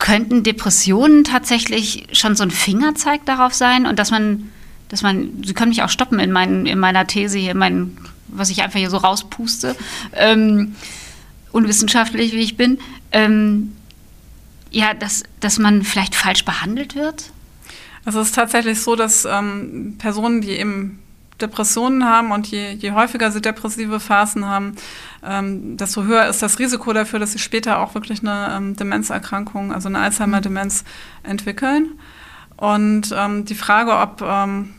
könnten 0.00 0.42
Depressionen 0.42 1.22
tatsächlich 1.22 2.08
schon 2.12 2.34
so 2.34 2.42
ein 2.42 2.50
Fingerzeig 2.50 3.24
darauf 3.26 3.54
sein 3.54 3.86
und 3.86 3.98
dass 4.00 4.10
man 4.10 4.50
dass 4.90 5.02
man, 5.02 5.44
Sie 5.44 5.54
können 5.54 5.68
mich 5.68 5.82
auch 5.82 5.88
stoppen 5.88 6.18
in, 6.18 6.32
mein, 6.32 6.66
in 6.66 6.78
meiner 6.78 7.06
These 7.06 7.38
hier, 7.38 7.52
in 7.52 7.58
mein, 7.58 7.96
was 8.26 8.50
ich 8.50 8.60
einfach 8.62 8.80
hier 8.80 8.90
so 8.90 8.96
rauspuste, 8.96 9.76
ähm, 10.14 10.74
unwissenschaftlich 11.52 12.32
wie 12.32 12.40
ich 12.40 12.56
bin. 12.56 12.78
ähm, 13.12 13.72
ja, 14.72 14.94
dass, 14.94 15.22
dass 15.40 15.58
man 15.58 15.82
vielleicht 15.82 16.14
falsch 16.14 16.44
behandelt 16.44 16.94
wird? 16.94 17.30
Also 18.04 18.20
es 18.20 18.28
ist 18.28 18.34
tatsächlich 18.34 18.80
so, 18.80 18.96
dass 18.96 19.24
ähm, 19.24 19.96
Personen, 19.98 20.40
die 20.40 20.50
eben 20.50 21.00
Depressionen 21.42 22.04
haben 22.04 22.32
und 22.32 22.46
je, 22.46 22.72
je 22.72 22.92
häufiger 22.92 23.30
sie 23.30 23.40
depressive 23.40 24.00
Phasen 24.00 24.46
haben, 24.46 24.76
ähm, 25.24 25.76
desto 25.76 26.04
höher 26.04 26.26
ist 26.26 26.42
das 26.42 26.58
Risiko 26.58 26.92
dafür, 26.92 27.18
dass 27.18 27.32
sie 27.32 27.38
später 27.38 27.80
auch 27.80 27.94
wirklich 27.94 28.20
eine 28.20 28.54
ähm, 28.56 28.76
Demenzerkrankung, 28.76 29.72
also 29.72 29.88
eine 29.88 29.98
Alzheimer-Demenz 29.98 30.84
entwickeln. 31.22 31.98
Und 32.56 33.14
ähm, 33.16 33.44
die 33.44 33.54
Frage, 33.54 33.96
ob 33.96 34.22
ähm, 34.22 34.74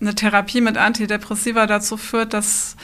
eine 0.00 0.14
Therapie 0.14 0.60
mit 0.60 0.76
Antidepressiva 0.76 1.66
dazu 1.66 1.96
führt, 1.96 2.34
dass 2.34 2.76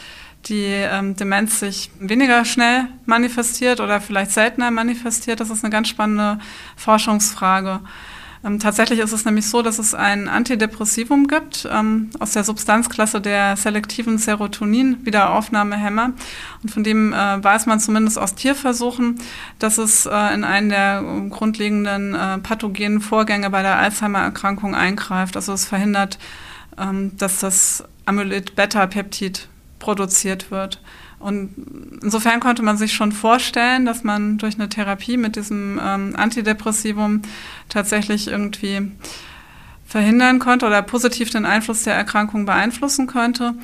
die 0.47 0.67
ähm, 0.67 1.17
Demenz 1.17 1.61
sich 1.61 1.91
weniger 1.99 2.45
schnell 2.45 2.87
manifestiert 3.07 3.81
oder 3.81 4.01
vielleicht 4.01 4.31
seltener 4.31 4.71
manifestiert, 4.71 5.41
das 5.41 5.51
ist 5.51 5.65
eine 5.65 5.73
ganz 5.73 5.89
spannende 5.89 6.39
Forschungsfrage. 6.77 7.81
Ähm, 8.45 8.59
tatsächlich 8.59 9.01
ist 9.01 9.13
es 9.13 9.25
nämlich 9.25 9.47
so, 9.47 9.63
dass 9.63 9.79
es 9.79 9.95
ein 9.95 10.29
Antidepressivum 10.29 11.27
gibt 11.27 11.69
ähm, 11.71 12.11
aus 12.19 12.33
der 12.33 12.45
Substanzklasse 12.45 13.21
der 13.21 13.57
selektiven 13.57 14.19
Serotonin-Wiederaufnahmehämmer. 14.19 16.13
Und 16.63 16.71
von 16.71 16.85
dem 16.85 17.13
äh, 17.13 17.43
weiß 17.43 17.67
man 17.67 17.81
zumindest 17.81 18.19
aus 18.19 18.35
Tierversuchen, 18.35 19.21
dass 19.59 19.79
es 19.79 20.07
äh, 20.07 20.35
in 20.35 20.45
einen 20.45 20.69
der 20.69 21.03
grundlegenden 21.31 22.15
äh, 22.15 22.39
pathogenen 22.39 23.01
Vorgänge 23.01 23.51
bei 23.51 23.63
der 23.63 23.79
Alzheimer-Erkrankung 23.79 24.75
eingreift. 24.75 25.37
Also 25.37 25.53
es 25.53 25.65
verhindert, 25.65 26.19
ähm, 26.79 27.17
dass 27.17 27.41
das 27.41 27.85
Amyloid-Beta-Peptid 28.07 29.49
produziert 29.79 30.51
wird. 30.51 30.81
Und 31.19 31.55
insofern 32.03 32.41
konnte 32.41 32.63
man 32.63 32.77
sich 32.77 32.93
schon 32.93 33.13
vorstellen, 33.13 33.85
dass 33.85 34.05
man 34.05 34.39
durch 34.39 34.55
eine 34.55 34.69
Therapie 34.69 35.17
mit 35.17 35.37
diesem 35.37 35.81
ähm, 35.83 36.15
Antidepressivum 36.17 37.23
tatsächlich 37.69 38.29
irgendwie 38.29 38.93
verhindern 39.85 40.39
konnte 40.39 40.67
oder 40.67 40.83
positiv 40.83 41.31
den 41.31 41.47
Einfluss 41.47 41.83
der 41.83 41.95
Erkrankung 41.95 42.45
beeinflussen 42.45 43.07
könnte. 43.07 43.55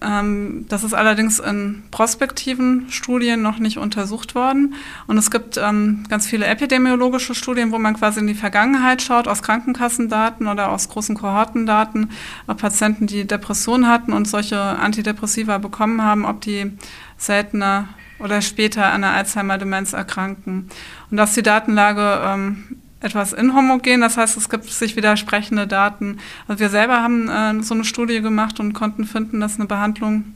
Ähm, 0.00 0.66
das 0.68 0.84
ist 0.84 0.94
allerdings 0.94 1.38
in 1.38 1.82
prospektiven 1.90 2.86
Studien 2.90 3.42
noch 3.42 3.58
nicht 3.58 3.78
untersucht 3.78 4.34
worden. 4.34 4.74
Und 5.06 5.18
es 5.18 5.30
gibt 5.30 5.56
ähm, 5.56 6.04
ganz 6.08 6.26
viele 6.26 6.46
epidemiologische 6.46 7.34
Studien, 7.34 7.72
wo 7.72 7.78
man 7.78 7.94
quasi 7.94 8.20
in 8.20 8.26
die 8.26 8.34
Vergangenheit 8.34 9.02
schaut, 9.02 9.28
aus 9.28 9.42
Krankenkassendaten 9.42 10.46
oder 10.46 10.70
aus 10.70 10.88
großen 10.88 11.16
Kohortendaten, 11.16 12.10
ob 12.46 12.58
Patienten, 12.58 13.06
die 13.06 13.26
Depressionen 13.26 13.88
hatten 13.88 14.12
und 14.12 14.28
solche 14.28 14.60
Antidepressiva 14.60 15.58
bekommen 15.58 16.02
haben, 16.02 16.24
ob 16.24 16.40
die 16.40 16.72
seltener 17.16 17.88
oder 18.18 18.40
später 18.42 18.86
an 18.86 19.04
einer 19.04 19.14
Alzheimer-Demenz 19.14 19.92
erkranken. 19.92 20.68
Und 21.10 21.16
dass 21.16 21.34
die 21.34 21.42
Datenlage 21.42 22.22
ähm, 22.24 22.64
etwas 23.04 23.32
inhomogen. 23.32 24.00
Das 24.00 24.16
heißt, 24.16 24.36
es 24.36 24.48
gibt 24.48 24.64
sich 24.64 24.96
widersprechende 24.96 25.66
Daten. 25.66 26.18
Also 26.48 26.60
wir 26.60 26.70
selber 26.70 27.02
haben 27.02 27.28
äh, 27.28 27.62
so 27.62 27.74
eine 27.74 27.84
Studie 27.84 28.20
gemacht 28.20 28.58
und 28.60 28.72
konnten 28.72 29.04
finden, 29.04 29.40
dass 29.40 29.56
eine 29.56 29.66
Behandlung 29.66 30.34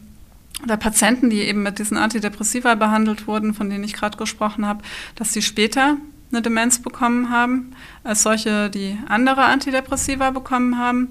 der 0.66 0.76
Patienten, 0.76 1.30
die 1.30 1.40
eben 1.40 1.62
mit 1.62 1.78
diesen 1.78 1.96
Antidepressiva 1.96 2.74
behandelt 2.74 3.26
wurden, 3.26 3.54
von 3.54 3.70
denen 3.70 3.84
ich 3.84 3.94
gerade 3.94 4.18
gesprochen 4.18 4.66
habe, 4.66 4.82
dass 5.14 5.32
sie 5.32 5.42
später 5.42 5.96
eine 6.30 6.42
Demenz 6.42 6.80
bekommen 6.80 7.30
haben, 7.30 7.72
als 8.04 8.22
solche, 8.22 8.68
die 8.68 8.98
andere 9.08 9.44
Antidepressiva 9.44 10.30
bekommen 10.30 10.78
haben. 10.78 11.08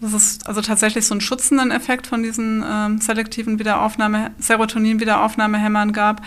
Das 0.00 0.12
ist 0.12 0.46
also 0.46 0.60
tatsächlich 0.60 1.06
so 1.06 1.14
einen 1.14 1.20
schützenden 1.20 1.70
Effekt 1.70 2.06
von 2.06 2.22
diesen 2.22 2.64
ähm, 2.66 3.00
selektiven 3.00 3.58
Wiederaufnahme, 3.58 4.30
Serotonin-Wiederaufnahmehämmern 4.38 5.92
gab. 5.92 6.22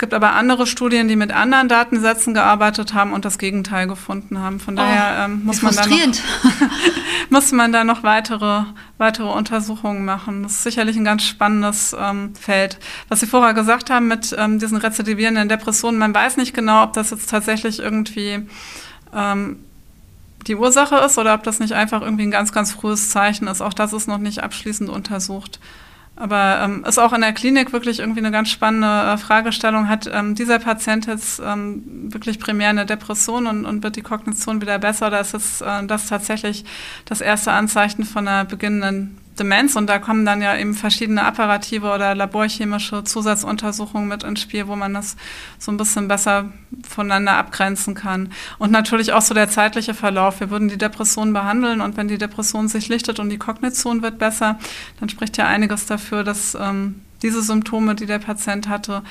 Es 0.00 0.02
gibt 0.02 0.14
aber 0.14 0.32
andere 0.32 0.66
Studien, 0.66 1.08
die 1.08 1.16
mit 1.16 1.30
anderen 1.30 1.68
Datensätzen 1.68 2.32
gearbeitet 2.32 2.94
haben 2.94 3.12
und 3.12 3.26
das 3.26 3.36
Gegenteil 3.36 3.86
gefunden 3.86 4.38
haben. 4.38 4.58
Von 4.58 4.72
oh, 4.72 4.76
daher 4.78 5.26
ähm, 5.26 5.44
muss, 5.44 5.60
man 5.60 5.76
da 5.76 5.84
noch, 5.84 5.98
muss 7.28 7.52
man 7.52 7.70
da 7.70 7.84
noch 7.84 8.02
weitere, 8.02 8.62
weitere 8.96 9.28
Untersuchungen 9.28 10.06
machen. 10.06 10.42
Das 10.42 10.52
ist 10.52 10.62
sicherlich 10.62 10.96
ein 10.96 11.04
ganz 11.04 11.24
spannendes 11.24 11.94
ähm, 12.00 12.34
Feld. 12.34 12.78
Was 13.10 13.20
Sie 13.20 13.26
vorher 13.26 13.52
gesagt 13.52 13.90
haben 13.90 14.08
mit 14.08 14.34
ähm, 14.38 14.58
diesen 14.58 14.78
rezidivierenden 14.78 15.50
Depressionen, 15.50 15.98
man 15.98 16.14
weiß 16.14 16.38
nicht 16.38 16.54
genau, 16.54 16.82
ob 16.82 16.94
das 16.94 17.10
jetzt 17.10 17.28
tatsächlich 17.28 17.78
irgendwie 17.78 18.48
ähm, 19.14 19.58
die 20.46 20.56
Ursache 20.56 20.96
ist 20.96 21.18
oder 21.18 21.34
ob 21.34 21.42
das 21.42 21.60
nicht 21.60 21.74
einfach 21.74 22.00
irgendwie 22.00 22.22
ein 22.22 22.30
ganz, 22.30 22.52
ganz 22.52 22.72
frühes 22.72 23.10
Zeichen 23.10 23.48
ist. 23.48 23.60
Auch 23.60 23.74
das 23.74 23.92
ist 23.92 24.08
noch 24.08 24.16
nicht 24.16 24.42
abschließend 24.42 24.88
untersucht. 24.88 25.60
Aber 26.20 26.60
ähm, 26.62 26.84
ist 26.86 26.98
auch 26.98 27.14
in 27.14 27.22
der 27.22 27.32
Klinik 27.32 27.72
wirklich 27.72 27.98
irgendwie 27.98 28.20
eine 28.20 28.30
ganz 28.30 28.50
spannende 28.50 28.86
äh, 28.86 29.16
Fragestellung. 29.16 29.88
Hat 29.88 30.08
ähm, 30.12 30.34
dieser 30.34 30.58
Patient 30.58 31.06
jetzt 31.06 31.40
ähm, 31.42 32.12
wirklich 32.12 32.38
primär 32.38 32.68
eine 32.68 32.84
Depression 32.84 33.46
und, 33.46 33.64
und 33.64 33.82
wird 33.82 33.96
die 33.96 34.02
Kognition 34.02 34.60
wieder 34.60 34.78
besser 34.78 35.06
oder 35.06 35.20
ist 35.20 35.32
es, 35.32 35.62
äh, 35.62 35.86
das 35.86 36.08
tatsächlich 36.08 36.66
das 37.06 37.22
erste 37.22 37.52
Anzeichen 37.52 38.04
von 38.04 38.28
einer 38.28 38.44
beginnenden 38.44 39.16
Demenz 39.40 39.74
und 39.74 39.88
da 39.88 39.98
kommen 39.98 40.24
dann 40.24 40.42
ja 40.42 40.56
eben 40.56 40.74
verschiedene 40.74 41.24
apparative 41.24 41.90
oder 41.90 42.14
laborchemische 42.14 43.02
Zusatzuntersuchungen 43.02 44.08
mit 44.08 44.22
ins 44.22 44.40
Spiel, 44.40 44.68
wo 44.68 44.76
man 44.76 44.94
das 44.94 45.16
so 45.58 45.72
ein 45.72 45.76
bisschen 45.76 46.06
besser 46.06 46.50
voneinander 46.88 47.32
abgrenzen 47.32 47.94
kann. 47.94 48.30
Und 48.58 48.70
natürlich 48.70 49.12
auch 49.12 49.22
so 49.22 49.34
der 49.34 49.48
zeitliche 49.48 49.94
Verlauf. 49.94 50.40
Wir 50.40 50.50
würden 50.50 50.68
die 50.68 50.78
Depression 50.78 51.32
behandeln 51.32 51.80
und 51.80 51.96
wenn 51.96 52.06
die 52.06 52.18
Depression 52.18 52.68
sich 52.68 52.88
lichtet 52.88 53.18
und 53.18 53.30
die 53.30 53.38
Kognition 53.38 54.02
wird 54.02 54.18
besser, 54.18 54.58
dann 55.00 55.08
spricht 55.08 55.36
ja 55.38 55.46
einiges 55.46 55.86
dafür, 55.86 56.22
dass 56.22 56.54
ähm, 56.54 57.00
diese 57.22 57.42
Symptome, 57.42 57.94
die 57.94 58.06
der 58.06 58.18
Patient 58.18 58.68
hatte, 58.68 59.02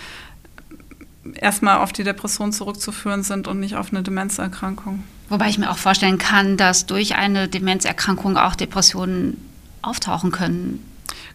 erstmal 1.35 1.77
auf 1.77 1.91
die 1.91 2.03
Depression 2.03 2.53
zurückzuführen 2.53 3.23
sind 3.23 3.47
und 3.47 3.59
nicht 3.59 3.75
auf 3.75 3.91
eine 3.91 4.03
Demenzerkrankung. 4.03 5.03
Wobei 5.29 5.49
ich 5.49 5.57
mir 5.57 5.69
auch 5.69 5.77
vorstellen 5.77 6.17
kann, 6.17 6.57
dass 6.57 6.85
durch 6.85 7.15
eine 7.15 7.47
Demenzerkrankung 7.47 8.37
auch 8.37 8.55
Depressionen 8.55 9.37
auftauchen 9.81 10.31
können. 10.31 10.83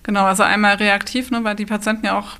Genau, 0.04 0.24
also 0.24 0.42
einmal 0.42 0.74
reaktiv, 0.74 1.30
ne, 1.30 1.44
weil 1.44 1.56
die 1.56 1.64
Patienten 1.64 2.04
ja 2.04 2.18
auch 2.18 2.36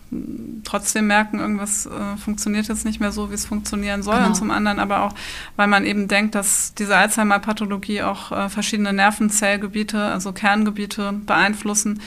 trotzdem 0.65 1.07
merken, 1.07 1.41
irgendwas 1.41 1.87
äh, 1.87 2.17
funktioniert 2.19 2.69
jetzt 2.69 2.85
nicht 2.85 3.01
mehr 3.01 3.11
so, 3.11 3.31
wie 3.31 3.35
es 3.35 3.47
funktionieren 3.47 4.03
soll. 4.03 4.17
Genau. 4.17 4.27
Und 4.29 4.35
zum 4.35 4.51
anderen 4.51 4.79
aber 4.79 5.03
auch, 5.03 5.15
weil 5.57 5.67
man 5.67 5.87
eben 5.87 6.07
denkt, 6.07 6.35
dass 6.35 6.75
diese 6.75 6.95
Alzheimer-Pathologie 6.95 8.03
auch 8.03 8.33
äh, 8.33 8.49
verschiedene 8.51 8.93
Nervenzellgebiete, 8.93 9.99
also 9.99 10.33
Kerngebiete 10.33 11.15
beeinflussen, 11.25 12.03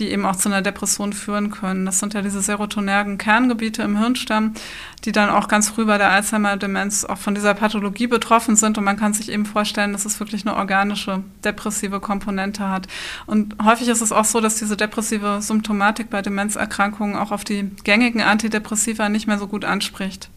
die 0.00 0.10
eben 0.10 0.26
auch 0.26 0.36
zu 0.36 0.48
einer 0.48 0.62
Depression 0.62 1.12
führen 1.12 1.50
können. 1.50 1.86
Das 1.86 2.00
sind 2.00 2.14
ja 2.14 2.22
diese 2.22 2.40
serotonergen 2.40 3.18
Kerngebiete 3.18 3.82
im 3.82 3.98
Hirnstamm, 3.98 4.54
die 5.04 5.12
dann 5.12 5.28
auch 5.30 5.46
ganz 5.46 5.68
früh 5.68 5.84
bei 5.84 5.98
der 5.98 6.10
Alzheimer-Demenz 6.10 7.04
auch 7.04 7.18
von 7.18 7.34
dieser 7.34 7.54
Pathologie 7.54 8.06
betroffen 8.06 8.56
sind. 8.56 8.78
Und 8.78 8.84
man 8.84 8.96
kann 8.96 9.12
sich 9.12 9.30
eben 9.30 9.46
vorstellen, 9.46 9.92
dass 9.92 10.06
es 10.06 10.18
wirklich 10.18 10.46
eine 10.46 10.56
organische 10.56 11.22
depressive 11.44 12.00
Komponente 12.00 12.68
hat. 12.68 12.88
Und 13.26 13.54
häufig 13.62 13.88
ist 13.88 14.00
es 14.00 14.10
auch 14.10 14.24
so, 14.24 14.40
dass 14.40 14.56
diese 14.56 14.76
depressive 14.76 15.38
Symptomatik 15.40 16.10
bei 16.10 16.22
Demenzerkrankungen 16.22 17.16
auch 17.16 17.30
auf 17.30 17.44
die 17.44 17.70
gängigen 17.84 18.22
Antidepressiva 18.22 19.08
nicht 19.08 19.26
mehr 19.26 19.38
so 19.38 19.46
gut 19.46 19.64
anspricht. 19.64 20.30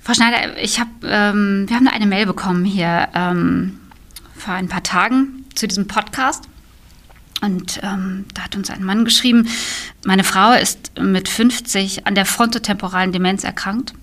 Frau 0.00 0.14
Schneider, 0.14 0.60
ich 0.60 0.80
hab, 0.80 0.88
ähm, 1.04 1.66
wir 1.68 1.76
haben 1.76 1.86
eine 1.86 2.06
Mail 2.06 2.26
bekommen 2.26 2.64
hier 2.64 3.08
ähm, 3.14 3.78
vor 4.34 4.54
ein 4.54 4.68
paar 4.68 4.82
Tagen 4.82 5.44
zu 5.54 5.68
diesem 5.68 5.86
Podcast. 5.86 6.48
Und 7.42 7.80
ähm, 7.82 8.24
da 8.34 8.42
hat 8.42 8.56
uns 8.56 8.70
ein 8.70 8.84
Mann 8.84 9.04
geschrieben, 9.04 9.48
meine 10.04 10.22
Frau 10.22 10.52
ist 10.52 10.92
mit 10.98 11.28
50 11.28 12.06
an 12.06 12.14
der 12.14 12.24
frontotemporalen 12.24 13.10
Demenz 13.10 13.42
erkrankt. 13.42 13.94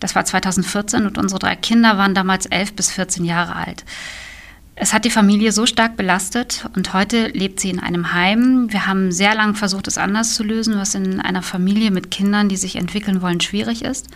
Das 0.00 0.14
war 0.14 0.24
2014 0.24 1.04
und 1.04 1.18
unsere 1.18 1.38
drei 1.38 1.54
Kinder 1.54 1.98
waren 1.98 2.14
damals 2.14 2.46
11 2.46 2.72
bis 2.72 2.90
14 2.90 3.26
Jahre 3.26 3.56
alt. 3.56 3.84
Es 4.74 4.94
hat 4.94 5.04
die 5.04 5.10
Familie 5.10 5.52
so 5.52 5.66
stark 5.66 5.98
belastet 5.98 6.66
und 6.74 6.94
heute 6.94 7.28
lebt 7.28 7.60
sie 7.60 7.68
in 7.68 7.78
einem 7.78 8.14
Heim. 8.14 8.72
Wir 8.72 8.86
haben 8.86 9.12
sehr 9.12 9.34
lange 9.34 9.54
versucht, 9.54 9.86
es 9.86 9.98
anders 9.98 10.34
zu 10.34 10.42
lösen, 10.42 10.78
was 10.78 10.94
in 10.94 11.20
einer 11.20 11.42
Familie 11.42 11.90
mit 11.90 12.10
Kindern, 12.10 12.48
die 12.48 12.56
sich 12.56 12.76
entwickeln 12.76 13.20
wollen, 13.20 13.42
schwierig 13.42 13.84
ist. 13.84 14.08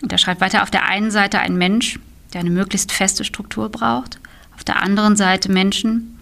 Und 0.00 0.10
er 0.10 0.18
schreibt 0.18 0.40
weiter, 0.40 0.62
auf 0.62 0.70
der 0.70 0.86
einen 0.86 1.10
Seite 1.10 1.40
ein 1.40 1.56
Mensch, 1.58 1.98
der 2.32 2.40
eine 2.40 2.50
möglichst 2.50 2.90
feste 2.90 3.22
Struktur 3.22 3.68
braucht, 3.68 4.18
auf 4.54 4.64
der 4.64 4.82
anderen 4.82 5.14
Seite 5.14 5.52
Menschen, 5.52 6.15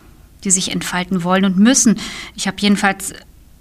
die 0.45 0.51
sich 0.51 0.71
entfalten 0.71 1.25
wollen 1.25 1.45
und 1.45 1.59
müssen. 1.59 1.99
Ich 2.35 2.47
habe 2.47 2.57
jedenfalls 2.61 3.13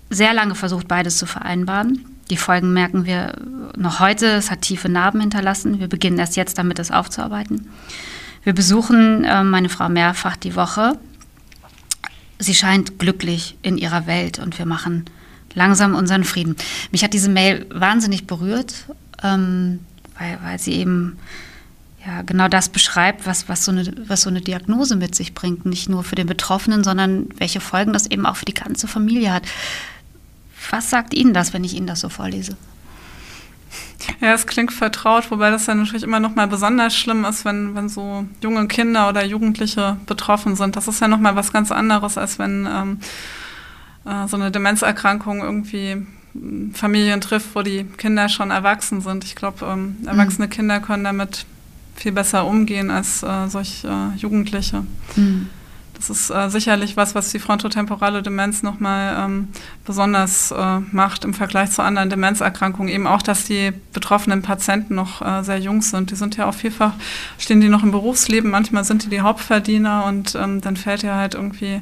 sehr 0.09 0.33
lange 0.33 0.55
versucht, 0.55 0.87
beides 0.87 1.17
zu 1.17 1.25
vereinbaren. 1.25 2.05
Die 2.29 2.37
Folgen 2.37 2.73
merken 2.73 3.05
wir 3.05 3.35
noch 3.75 3.99
heute. 3.99 4.27
Es 4.27 4.51
hat 4.51 4.61
tiefe 4.61 4.89
Narben 4.89 5.19
hinterlassen. 5.19 5.79
Wir 5.79 5.87
beginnen 5.87 6.19
erst 6.19 6.35
jetzt 6.35 6.57
damit, 6.57 6.79
es 6.79 6.91
aufzuarbeiten. 6.91 7.69
Wir 8.43 8.53
besuchen 8.53 9.23
äh, 9.23 9.43
meine 9.43 9.69
Frau 9.69 9.89
mehrfach 9.89 10.35
die 10.35 10.55
Woche. 10.55 10.97
Sie 12.39 12.55
scheint 12.55 12.99
glücklich 12.99 13.57
in 13.61 13.77
ihrer 13.77 14.05
Welt 14.05 14.39
und 14.39 14.57
wir 14.59 14.65
machen 14.65 15.05
langsam 15.53 15.95
unseren 15.95 16.23
Frieden. 16.23 16.55
Mich 16.91 17.03
hat 17.03 17.13
diese 17.13 17.29
Mail 17.29 17.65
wahnsinnig 17.73 18.27
berührt, 18.27 18.85
ähm, 19.21 19.79
weil, 20.17 20.39
weil 20.43 20.59
sie 20.59 20.73
eben 20.73 21.17
ja, 22.05 22.21
genau 22.21 22.49
das 22.49 22.69
beschreibt, 22.69 23.25
was, 23.25 23.47
was, 23.47 23.63
so 23.63 23.71
eine, 23.71 23.93
was 24.07 24.21
so 24.21 24.29
eine 24.29 24.41
Diagnose 24.41 24.95
mit 24.95 25.15
sich 25.15 25.33
bringt. 25.33 25.65
Nicht 25.65 25.89
nur 25.89 26.03
für 26.03 26.15
den 26.15 26.27
Betroffenen, 26.27 26.83
sondern 26.83 27.29
welche 27.37 27.61
Folgen 27.61 27.93
das 27.93 28.07
eben 28.07 28.25
auch 28.25 28.35
für 28.35 28.45
die 28.45 28.53
ganze 28.53 28.87
Familie 28.87 29.33
hat. 29.33 29.43
Was 30.69 30.89
sagt 30.89 31.13
Ihnen 31.13 31.33
das, 31.33 31.53
wenn 31.53 31.63
ich 31.63 31.73
Ihnen 31.73 31.87
das 31.87 32.01
so 32.01 32.09
vorlese? 32.09 32.57
Ja, 34.19 34.33
es 34.33 34.47
klingt 34.47 34.73
vertraut, 34.73 35.31
wobei 35.31 35.49
das 35.49 35.65
dann 35.65 35.79
natürlich 35.79 36.03
immer 36.03 36.19
noch 36.19 36.35
mal 36.35 36.47
besonders 36.47 36.95
schlimm 36.95 37.23
ist, 37.23 37.45
wenn, 37.45 37.73
wenn 37.73 37.87
so 37.87 38.25
junge 38.41 38.67
Kinder 38.67 39.07
oder 39.07 39.23
Jugendliche 39.23 39.97
betroffen 40.05 40.55
sind. 40.55 40.75
Das 40.75 40.89
ist 40.89 40.99
ja 40.99 41.07
noch 41.07 41.19
mal 41.19 41.37
was 41.37 41.53
ganz 41.53 41.71
anderes, 41.71 42.17
als 42.17 42.37
wenn 42.37 42.67
ähm, 42.69 42.99
äh, 44.05 44.27
so 44.27 44.35
eine 44.35 44.51
Demenzerkrankung 44.51 45.41
irgendwie 45.41 46.05
Familien 46.73 47.21
trifft, 47.21 47.55
wo 47.55 47.61
die 47.61 47.85
Kinder 47.85 48.27
schon 48.27 48.51
erwachsen 48.51 49.01
sind. 49.01 49.23
Ich 49.23 49.35
glaube, 49.35 49.65
ähm, 49.65 49.97
mhm. 50.01 50.07
erwachsene 50.07 50.47
mhm. 50.47 50.51
Kinder 50.51 50.79
können 50.79 51.05
damit 51.05 51.45
viel 51.95 52.11
besser 52.11 52.45
umgehen 52.45 52.91
als 52.91 53.23
äh, 53.23 53.47
solch 53.47 53.83
äh, 53.83 54.17
Jugendliche. 54.17 54.83
Mhm. 55.15 55.49
Das 55.95 56.09
ist 56.09 56.29
äh, 56.31 56.49
sicherlich 56.49 56.97
was, 56.97 57.15
was 57.15 57.31
die 57.31 57.39
frontotemporale 57.39 58.23
Demenz 58.23 58.61
nochmal 58.61 59.15
ähm, 59.17 59.47
besonders 59.85 60.51
äh, 60.51 60.79
macht 60.91 61.23
im 61.23 61.33
Vergleich 61.33 61.71
zu 61.71 61.81
anderen 61.81 62.09
Demenzerkrankungen. 62.09 62.91
Eben 62.91 63.07
auch, 63.07 63.21
dass 63.21 63.45
die 63.45 63.71
betroffenen 63.93 64.41
Patienten 64.41 64.95
noch 64.95 65.21
äh, 65.21 65.43
sehr 65.43 65.59
jung 65.59 65.81
sind. 65.81 66.11
Die 66.11 66.15
sind 66.15 66.35
ja 66.35 66.47
auch 66.47 66.55
vielfach, 66.55 66.93
stehen 67.37 67.61
die 67.61 67.69
noch 67.69 67.83
im 67.83 67.91
Berufsleben, 67.91 68.51
manchmal 68.51 68.83
sind 68.83 69.03
die 69.03 69.09
die 69.09 69.21
Hauptverdiener 69.21 70.05
und 70.05 70.35
ähm, 70.35 70.59
dann 70.59 70.75
fällt 70.75 71.03
ja 71.03 71.15
halt 71.15 71.35
irgendwie 71.35 71.81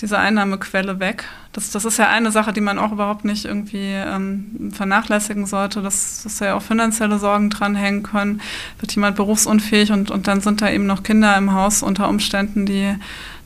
diese 0.00 0.18
Einnahmequelle 0.18 1.00
weg. 1.00 1.24
Das, 1.52 1.70
das 1.70 1.84
ist 1.84 1.98
ja 1.98 2.08
eine 2.08 2.30
Sache, 2.30 2.52
die 2.52 2.60
man 2.60 2.78
auch 2.78 2.92
überhaupt 2.92 3.24
nicht 3.24 3.44
irgendwie 3.44 3.92
ähm, 3.92 4.72
vernachlässigen 4.72 5.46
sollte, 5.46 5.82
dass, 5.82 6.22
dass 6.22 6.40
ja 6.40 6.54
auch 6.54 6.62
finanzielle 6.62 7.18
Sorgen 7.18 7.50
dranhängen 7.50 8.02
können. 8.02 8.40
Wird 8.78 8.94
jemand 8.94 9.16
berufsunfähig 9.16 9.92
und, 9.92 10.10
und 10.10 10.28
dann 10.28 10.40
sind 10.40 10.62
da 10.62 10.70
eben 10.70 10.86
noch 10.86 11.02
Kinder 11.02 11.36
im 11.36 11.52
Haus 11.52 11.82
unter 11.82 12.08
Umständen, 12.08 12.66
die, 12.66 12.94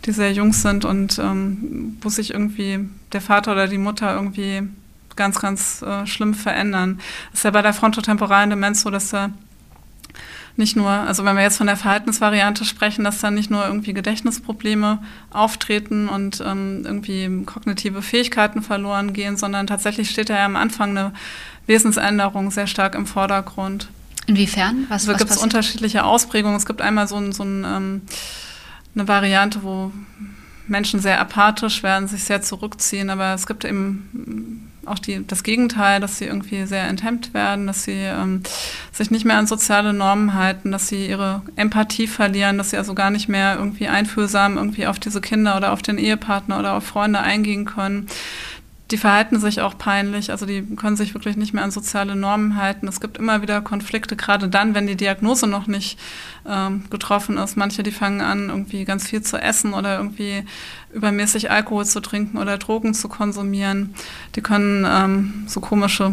die 0.05 0.13
sehr 0.13 0.33
jung 0.33 0.53
sind 0.53 0.85
und 0.85 1.19
ähm, 1.19 1.97
wo 2.01 2.09
sich 2.09 2.33
irgendwie 2.33 2.89
der 3.13 3.21
Vater 3.21 3.53
oder 3.53 3.67
die 3.67 3.79
Mutter 3.79 4.15
irgendwie 4.15 4.63
ganz, 5.17 5.41
ganz 5.41 5.83
äh, 5.83 6.07
schlimm 6.07 6.35
verändern. 6.35 7.01
Das 7.31 7.41
ist 7.41 7.45
ja 7.45 7.51
bei 7.51 7.63
der 7.63 7.73
frontotemporalen 7.73 8.51
Demenz 8.51 8.83
so, 8.83 8.91
dass 8.91 9.11
da 9.11 9.31
nicht 10.57 10.77
nur, 10.77 10.89
also 10.89 11.25
wenn 11.25 11.37
wir 11.37 11.43
jetzt 11.43 11.57
von 11.57 11.67
der 11.67 11.77
Verhaltensvariante 11.77 12.65
sprechen, 12.65 13.05
dass 13.05 13.21
dann 13.21 13.35
nicht 13.35 13.51
nur 13.51 13.67
irgendwie 13.67 13.93
Gedächtnisprobleme 13.93 15.01
auftreten 15.31 16.09
und 16.09 16.43
ähm, 16.47 16.83
irgendwie 16.85 17.45
kognitive 17.45 18.03
Fähigkeiten 18.03 18.63
verloren 18.63 19.13
gehen, 19.13 19.37
sondern 19.37 19.67
tatsächlich 19.67 20.11
steht 20.11 20.31
da 20.31 20.37
ja 20.37 20.45
am 20.45 20.57
Anfang 20.57 20.91
eine 20.91 21.13
Wesensänderung 21.67 22.51
sehr 22.51 22.69
stark 22.69 22.95
im 22.95 23.07
Vordergrund. 23.07 23.89
Inwiefern? 24.27 24.87
Was, 24.89 25.09
also 25.09 25.19
gibt 25.19 25.31
es 25.31 25.39
unterschiedliche 25.39 26.05
Ausprägungen. 26.05 26.57
Es 26.57 26.67
gibt 26.67 26.81
einmal 26.81 27.09
so, 27.09 27.17
ein, 27.17 27.33
so 27.33 27.43
ein, 27.43 27.65
ähm, 27.65 28.03
eine 28.95 29.09
Variante, 29.09 29.63
wo 29.65 29.93
Menschen 30.67 31.01
sehr 31.01 31.21
apathisch 31.21 31.83
werden, 31.83 32.09
sich 32.09 32.25
sehr 32.25 32.43
zurückziehen, 32.43 33.11
aber 33.11 33.35
es 33.35 33.47
gibt 33.47 33.65
eben 33.65 34.54
auch 34.87 34.99
die, 34.99 35.27
das 35.27 35.43
Gegenteil, 35.43 36.01
dass 36.01 36.19
sie 36.19 36.27
irgendwie 36.27 36.67
sehr 36.67 36.89
enthemmt 36.89 37.35
werden, 37.35 37.67
dass 37.67 37.85
sie 37.85 37.93
ähm, 37.93 38.43
sich 38.93 39.11
nicht 39.11 39.25
mehr 39.25 39.39
an 39.39 39.47
soziale 39.47 39.93
Normen 39.93 40.35
halten, 40.35 40.73
dass 40.73 40.89
sie 40.89 41.07
ihre 41.07 41.43
Empathie 41.57 42.07
verlieren, 42.07 42.59
dass 42.59 42.71
sie 42.71 42.77
also 42.77 42.95
gar 42.95 43.11
nicht 43.11 43.29
mehr 43.29 43.57
irgendwie 43.57 43.89
einfühlsam 43.89 44.57
irgendwie 44.57 44.87
auf 44.87 44.99
diese 44.99 45.21
Kinder 45.21 45.57
oder 45.57 45.73
auf 45.73 45.83
den 45.83 45.99
Ehepartner 45.99 46.59
oder 46.59 46.75
auf 46.75 46.85
Freunde 46.85 47.21
eingehen 47.21 47.65
können 47.65 48.07
die 48.91 48.99
verhalten 48.99 49.41
sich 49.41 49.63
auch 49.63 49.79
peinlich, 49.79 50.31
also 50.31 50.45
die 50.45 50.63
können 50.77 50.97
sich 50.97 51.15
wirklich 51.15 51.37
nicht 51.37 51.55
mehr 51.55 51.65
an 51.65 51.71
soziale 51.71 52.15
Normen 52.17 52.57
halten. 52.57 52.87
Es 52.87 53.01
gibt 53.01 53.17
immer 53.17 53.41
wieder 53.41 53.63
Konflikte, 53.63 54.15
gerade 54.15 54.49
dann, 54.49 54.75
wenn 54.75 54.87
die 54.87 54.97
Diagnose 54.97 55.47
noch 55.47 55.67
nicht 55.67 55.99
ähm, 56.47 56.85
getroffen 56.91 57.39
ist. 57.39 57.57
Manche, 57.57 57.83
die 57.83 57.93
fangen 57.93 58.21
an, 58.21 58.51
irgendwie 58.51 58.85
ganz 58.85 59.09
viel 59.09 59.23
zu 59.23 59.39
essen 59.39 59.73
oder 59.73 59.97
irgendwie 59.97 60.45
übermäßig 60.93 61.51
Alkohol 61.51 61.87
zu 61.87 62.01
trinken 62.01 62.37
oder 62.37 62.59
Drogen 62.59 62.93
zu 62.93 63.09
konsumieren. 63.09 63.95
Die 64.37 64.43
können 64.43 64.87
ähm, 64.87 65.45
so 65.47 65.61
komische 65.61 66.13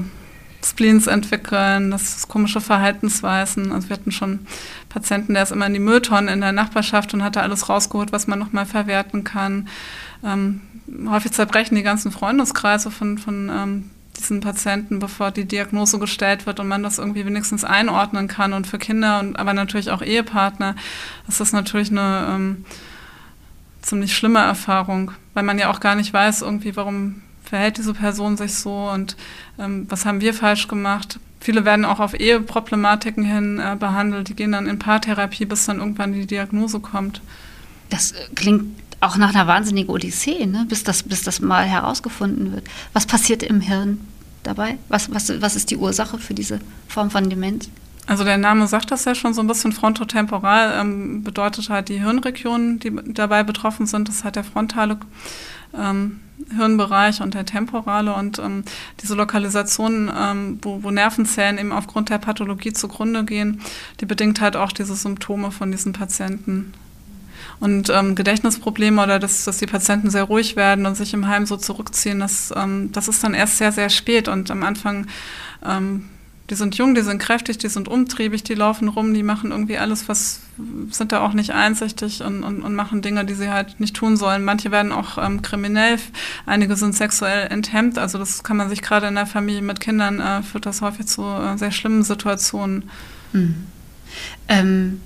Spleens 0.64 1.08
entwickeln, 1.08 1.92
das 1.92 2.18
ist 2.18 2.28
komische 2.28 2.62
Verhaltensweisen. 2.62 3.72
Also 3.74 3.90
wir 3.90 3.98
hatten 3.98 4.12
schon 4.12 4.40
Patienten, 4.90 5.34
der 5.34 5.44
ist 5.44 5.52
immer 5.52 5.66
in 5.66 5.74
die 5.74 5.80
Mülltonne 5.80 6.32
in 6.32 6.40
der 6.40 6.52
Nachbarschaft 6.52 7.14
und 7.14 7.24
hat 7.24 7.36
da 7.36 7.42
alles 7.42 7.68
rausgeholt, 7.68 8.12
was 8.12 8.28
man 8.28 8.40
nochmal 8.40 8.66
verwerten 8.66 9.24
kann. 9.24 9.68
Ähm, 10.24 10.62
häufig 11.08 11.32
zerbrechen 11.32 11.76
die 11.76 11.84
ganzen 11.84 12.12
Freundeskreise 12.12 12.92
von, 12.92 13.18
von 13.18 13.50
ähm, 13.50 13.92
diesen 14.18 14.42
Patienten, 14.42 15.00
bevor 15.00 15.32
die 15.32 15.46
Diagnose 15.46 16.00
gestellt 16.00 16.46
wird 16.46 16.60
und 16.60 16.68
man 16.68 16.84
das 16.84 16.98
irgendwie 16.98 17.26
wenigstens 17.26 17.64
einordnen 17.64 18.28
kann. 18.28 18.54
Und 18.54 18.68
für 18.68 18.78
Kinder 18.78 19.20
und 19.20 19.38
aber 19.38 19.54
natürlich 19.54 19.92
auch 19.92 20.02
Ehepartner 20.02 20.76
ist 21.28 21.40
das 21.40 21.54
natürlich 21.54 21.92
eine 21.92 22.28
ähm, 22.30 22.66
ziemlich 23.82 24.16
schlimme 24.16 24.40
Erfahrung, 24.40 25.12
weil 25.34 25.44
man 25.44 25.60
ja 25.60 25.70
auch 25.70 25.80
gar 25.80 25.96
nicht 25.96 26.14
weiß, 26.14 26.42
irgendwie, 26.42 26.76
warum 26.76 27.22
verhält 27.44 27.78
diese 27.78 27.94
Person 27.94 28.38
sich 28.38 28.56
so 28.56 28.90
und 28.90 29.18
ähm, 29.60 29.86
was 29.90 30.06
haben 30.06 30.22
wir 30.22 30.34
falsch 30.34 30.68
gemacht. 30.68 31.20
Viele 31.40 31.66
werden 31.66 31.86
auch 31.86 32.00
auf 32.00 32.18
Eheproblematiken 32.18 33.24
hin 33.24 33.60
äh, 33.60 33.76
behandelt, 33.76 34.30
die 34.30 34.36
gehen 34.36 34.52
dann 34.52 34.68
in 34.68 34.80
Paartherapie, 34.80 35.46
bis 35.46 35.66
dann 35.66 35.80
irgendwann 35.80 36.14
die 36.14 36.28
Diagnose 36.28 36.80
kommt. 36.80 37.22
Das 37.90 38.14
klingt 38.36 38.66
auch 39.02 39.18
nach 39.18 39.34
einer 39.34 39.48
wahnsinnigen 39.48 39.90
Odyssee, 39.90 40.46
ne? 40.46 40.66
bis, 40.70 40.84
das, 40.84 41.04
bis 41.04 41.24
das 41.24 41.42
mal 41.42 41.66
herausgefunden 41.66 42.54
wird. 42.54 42.66
Was 42.94 43.06
passiert 43.06 43.44
im 43.44 43.60
Hirn 43.60 44.00
dabei? 44.44 44.78
Was, 44.90 45.14
was, 45.14 45.42
was 45.42 45.56
ist 45.56 45.72
die 45.72 45.78
Ursache 45.78 46.18
für 46.20 46.34
diese 46.34 46.60
Form 46.88 47.10
von 47.12 47.30
Demenz? 47.30 47.70
Also 48.08 48.24
der 48.24 48.38
Name 48.38 48.68
sagt 48.68 48.92
das 48.92 49.06
ja 49.06 49.16
schon 49.16 49.34
so 49.34 49.42
ein 49.42 49.48
bisschen 49.48 49.72
frontotemporal, 49.72 50.80
ähm, 50.80 51.24
bedeutet 51.24 51.70
halt 51.70 51.90
die 51.90 52.00
Hirnregionen, 52.00 52.80
die 52.80 52.92
dabei 53.14 53.44
betroffen 53.44 53.86
sind. 53.86 54.08
Das 54.08 54.16
ist 54.16 54.24
halt 54.24 54.36
der 54.36 54.44
frontale 54.44 54.98
ähm, 55.78 56.20
Hirnbereich 56.56 57.22
und 57.22 57.34
der 57.34 57.46
temporale. 57.46 58.14
Und 58.14 58.40
ähm, 58.40 58.64
diese 59.02 59.16
Lokalisation, 59.16 60.12
ähm, 60.16 60.60
wo, 60.62 60.84
wo, 60.84 60.92
Nervenzellen 60.92 61.58
eben 61.58 61.72
aufgrund 61.72 62.10
der 62.10 62.18
Pathologie 62.18 62.74
zugrunde 62.74 63.24
gehen, 63.24 63.62
die 64.00 64.06
bedingt 64.06 64.42
halt 64.42 64.56
auch 64.56 64.72
diese 64.72 64.96
Symptome 64.96 65.52
von 65.52 65.72
diesen 65.72 65.94
Patienten. 65.94 66.74
Und 67.62 67.92
ähm, 67.92 68.16
Gedächtnisprobleme 68.16 69.04
oder 69.04 69.20
dass, 69.20 69.46
dass 69.46 69.58
die 69.58 69.68
Patienten 69.68 70.10
sehr 70.10 70.24
ruhig 70.24 70.56
werden 70.56 70.88
und 70.88 70.98
sich 70.98 71.14
im 71.14 71.28
Heim 71.28 71.46
so 71.46 71.58
zurückziehen, 71.58 72.20
das, 72.20 72.52
ähm, 72.56 72.92
das 72.92 73.08
ist 73.08 73.24
dann 73.24 73.36
erst 73.36 73.60
sehr, 73.60 73.72
sehr 73.72 73.92
spät. 73.92 74.28
Und 74.28 74.50
am 74.50 74.64
Anfang, 74.64 75.06
ähm, 75.64 76.10
die 76.50 76.56
sind 76.56 76.76
jung, 76.76 76.96
die 76.96 77.02
sind 77.02 77.20
kräftig, 77.20 77.60
die 77.60 77.68
sind 77.68 77.88
umtriebig, 77.88 78.42
die 78.44 78.56
laufen 78.56 78.88
rum, 78.88 79.14
die 79.14 79.22
machen 79.22 79.52
irgendwie 79.52 79.78
alles, 79.78 80.10
was 80.10 80.42
sind 80.90 81.12
da 81.12 81.22
auch 81.22 81.34
nicht 81.34 81.52
einsichtig 81.52 82.24
und, 82.24 82.44
und, 82.44 82.64
und 82.64 82.74
machen 82.74 83.04
Dinge, 83.04 83.26
die 83.26 83.36
sie 83.36 83.52
halt 83.52 83.80
nicht 83.80 83.96
tun 83.96 84.18
sollen. 84.18 84.44
Manche 84.44 84.72
werden 84.72 84.92
auch 84.92 85.20
ähm, 85.20 85.44
kriminell, 85.44 86.00
einige 86.48 86.76
sind 86.76 86.96
sexuell 86.96 87.48
enthemmt. 87.52 88.00
Also 88.00 88.18
das 88.18 88.44
kann 88.44 88.58
man 88.58 88.70
sich 88.70 88.82
gerade 88.82 89.06
in 89.06 89.16
der 89.16 89.28
Familie 89.28 89.62
mit 89.62 89.80
Kindern, 89.80 90.20
äh, 90.20 90.42
führt 90.42 90.66
das 90.66 90.82
häufig 90.82 91.06
zu 91.06 91.22
äh, 91.22 91.60
sehr 91.60 91.72
schlimmen 91.72 92.02
Situationen. 92.02 92.90
Mhm. 93.34 93.68
Ähm 94.48 95.02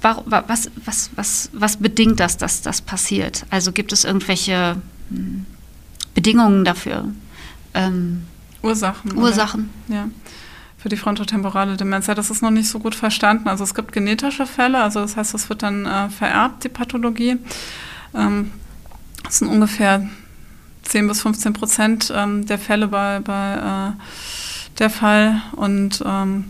was, 0.00 0.70
was, 0.84 1.10
was, 1.16 1.50
was 1.52 1.76
bedingt 1.76 2.20
das, 2.20 2.36
dass 2.36 2.62
das 2.62 2.80
passiert? 2.80 3.44
Also 3.50 3.72
gibt 3.72 3.92
es 3.92 4.04
irgendwelche 4.04 4.76
hm, 5.10 5.46
Bedingungen 6.14 6.64
dafür? 6.64 7.04
Ähm, 7.74 8.24
Ursachen. 8.62 9.16
Ursachen. 9.16 9.70
Oder? 9.88 9.96
Ja. 9.96 10.08
Für 10.78 10.88
die 10.88 10.96
frontotemporale 10.96 11.76
Demenz. 11.76 12.06
Ja, 12.06 12.14
das 12.14 12.30
ist 12.30 12.42
noch 12.42 12.50
nicht 12.50 12.68
so 12.68 12.78
gut 12.78 12.94
verstanden. 12.94 13.48
Also 13.48 13.64
es 13.64 13.74
gibt 13.74 13.92
genetische 13.92 14.46
Fälle, 14.46 14.80
also 14.80 15.00
das 15.00 15.16
heißt, 15.16 15.34
es 15.34 15.48
wird 15.48 15.62
dann 15.62 15.86
äh, 15.86 16.08
vererbt, 16.08 16.64
die 16.64 16.68
Pathologie. 16.68 17.36
Ähm, 18.14 18.52
das 19.24 19.40
sind 19.40 19.48
ungefähr 19.48 20.08
10 20.84 21.08
bis 21.08 21.22
15 21.22 21.52
Prozent 21.52 22.12
ähm, 22.14 22.46
der 22.46 22.58
Fälle 22.58 22.88
bei, 22.88 23.20
bei 23.20 23.54
äh, 23.54 24.02
der 24.78 24.90
Fall. 24.90 25.42
Und 25.52 26.02
ähm, 26.06 26.44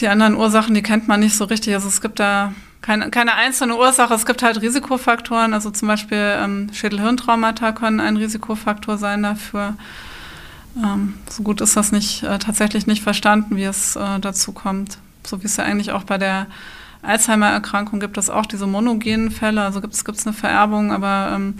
die 0.00 0.08
anderen 0.08 0.34
Ursachen, 0.34 0.74
die 0.74 0.82
kennt 0.82 1.08
man 1.08 1.20
nicht 1.20 1.36
so 1.36 1.44
richtig. 1.44 1.74
Also 1.74 1.88
es 1.88 2.00
gibt 2.00 2.20
da 2.20 2.52
keine, 2.80 3.10
keine 3.10 3.34
einzelne 3.34 3.76
Ursache. 3.76 4.14
Es 4.14 4.26
gibt 4.26 4.42
halt 4.42 4.60
Risikofaktoren. 4.60 5.54
Also 5.54 5.70
zum 5.70 5.88
Beispiel 5.88 6.36
ähm, 6.40 6.70
Schädelhirntraumata 6.72 7.72
können 7.72 8.00
ein 8.00 8.16
Risikofaktor 8.16 8.98
sein 8.98 9.22
dafür. 9.22 9.74
Ähm, 10.76 11.14
so 11.28 11.42
gut 11.42 11.60
ist 11.60 11.76
das 11.76 11.92
nicht 11.92 12.22
äh, 12.22 12.38
tatsächlich 12.38 12.86
nicht 12.86 13.02
verstanden, 13.02 13.56
wie 13.56 13.64
es 13.64 13.96
äh, 13.96 14.20
dazu 14.20 14.52
kommt. 14.52 14.98
So 15.26 15.42
wie 15.42 15.46
es 15.46 15.56
ja 15.56 15.64
eigentlich 15.64 15.92
auch 15.92 16.04
bei 16.04 16.18
der 16.18 16.46
Alzheimer-Erkrankung 17.02 18.00
gibt 18.00 18.18
es 18.18 18.28
auch 18.28 18.46
diese 18.46 18.66
monogenen 18.66 19.30
Fälle. 19.30 19.62
Also 19.62 19.80
gibt 19.80 19.94
es 19.94 20.26
eine 20.26 20.34
Vererbung, 20.34 20.92
aber 20.92 21.32
ähm, 21.34 21.54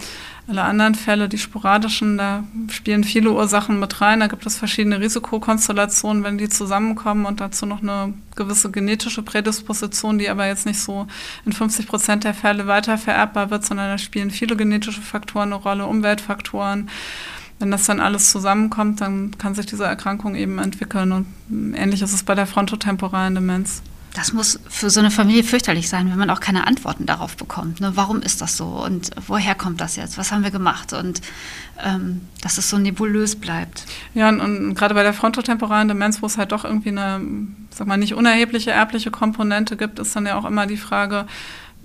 alle 0.49 0.63
anderen 0.63 0.95
Fälle, 0.95 1.29
die 1.29 1.37
sporadischen, 1.37 2.17
da 2.17 2.43
spielen 2.69 3.03
viele 3.03 3.31
Ursachen 3.31 3.79
mit 3.79 4.01
rein. 4.01 4.19
Da 4.19 4.27
gibt 4.27 4.45
es 4.45 4.57
verschiedene 4.57 4.99
Risikokonstellationen, 4.99 6.23
wenn 6.23 6.37
die 6.37 6.49
zusammenkommen 6.49 7.25
und 7.25 7.39
dazu 7.39 7.65
noch 7.65 7.81
eine 7.81 8.13
gewisse 8.35 8.71
genetische 8.71 9.21
Prädisposition, 9.21 10.17
die 10.17 10.27
aber 10.27 10.47
jetzt 10.47 10.65
nicht 10.65 10.79
so 10.79 11.07
in 11.45 11.53
50 11.53 11.87
Prozent 11.87 12.23
der 12.23 12.33
Fälle 12.33 12.67
weiter 12.67 12.97
vererbbar 12.97 13.51
wird, 13.51 13.65
sondern 13.65 13.89
da 13.89 13.97
spielen 13.97 14.31
viele 14.31 14.57
genetische 14.57 15.01
Faktoren 15.01 15.53
eine 15.53 15.61
Rolle, 15.61 15.85
Umweltfaktoren. 15.85 16.89
Wenn 17.59 17.71
das 17.71 17.85
dann 17.85 17.99
alles 17.99 18.31
zusammenkommt, 18.31 19.01
dann 19.01 19.37
kann 19.37 19.53
sich 19.53 19.67
diese 19.67 19.83
Erkrankung 19.83 20.35
eben 20.35 20.59
entwickeln. 20.59 21.11
Und 21.11 21.27
ähnlich 21.75 22.01
ist 22.01 22.13
es 22.13 22.23
bei 22.23 22.33
der 22.33 22.47
frontotemporalen 22.47 23.35
Demenz. 23.35 23.83
Das 24.13 24.33
muss 24.33 24.59
für 24.67 24.89
so 24.89 24.99
eine 24.99 25.11
Familie 25.11 25.43
fürchterlich 25.43 25.87
sein, 25.87 26.09
wenn 26.09 26.17
man 26.17 26.29
auch 26.29 26.39
keine 26.39 26.65
Antworten 26.65 27.05
darauf 27.05 27.37
bekommt. 27.37 27.79
Ne? 27.79 27.91
Warum 27.95 28.21
ist 28.21 28.41
das 28.41 28.57
so 28.57 28.65
und 28.65 29.11
woher 29.27 29.55
kommt 29.55 29.81
das 29.81 29.95
jetzt? 29.95 30.17
Was 30.17 30.31
haben 30.31 30.43
wir 30.43 30.51
gemacht? 30.51 30.93
Und 30.93 31.21
ähm, 31.83 32.21
dass 32.41 32.57
es 32.57 32.69
so 32.69 32.77
nebulös 32.77 33.35
bleibt. 33.35 33.85
Ja, 34.13 34.29
und, 34.29 34.41
und 34.41 34.75
gerade 34.75 34.93
bei 34.93 35.03
der 35.03 35.13
frontotemporalen 35.13 35.87
Demenz, 35.87 36.21
wo 36.21 36.25
es 36.25 36.37
halt 36.37 36.51
doch 36.51 36.65
irgendwie 36.65 36.89
eine, 36.89 37.21
sag 37.69 37.87
mal, 37.87 37.97
nicht 37.97 38.15
unerhebliche 38.15 38.71
erbliche 38.71 39.11
Komponente 39.11 39.77
gibt, 39.77 39.99
ist 39.99 40.15
dann 40.15 40.25
ja 40.25 40.37
auch 40.37 40.45
immer 40.45 40.65
die 40.65 40.77
Frage, 40.77 41.25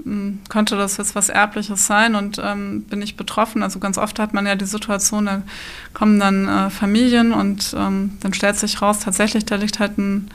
hm, 0.02 0.40
könnte 0.48 0.76
das 0.76 0.96
jetzt 0.96 1.14
was 1.14 1.28
Erbliches 1.28 1.86
sein 1.86 2.14
und 2.14 2.40
ähm, 2.42 2.82
bin 2.82 3.02
ich 3.02 3.16
betroffen? 3.16 3.62
Also 3.62 3.78
ganz 3.78 3.98
oft 3.98 4.18
hat 4.18 4.34
man 4.34 4.46
ja 4.46 4.56
die 4.56 4.64
Situation, 4.64 5.26
da 5.26 5.42
kommen 5.92 6.18
dann 6.18 6.48
äh, 6.48 6.70
Familien 6.70 7.32
und 7.32 7.74
ähm, 7.78 8.16
dann 8.20 8.34
stellt 8.34 8.56
sich 8.56 8.82
raus, 8.82 9.00
tatsächlich, 9.00 9.44
da 9.44 9.56
liegt 9.56 9.78
halt 9.78 9.98
ein 9.98 10.30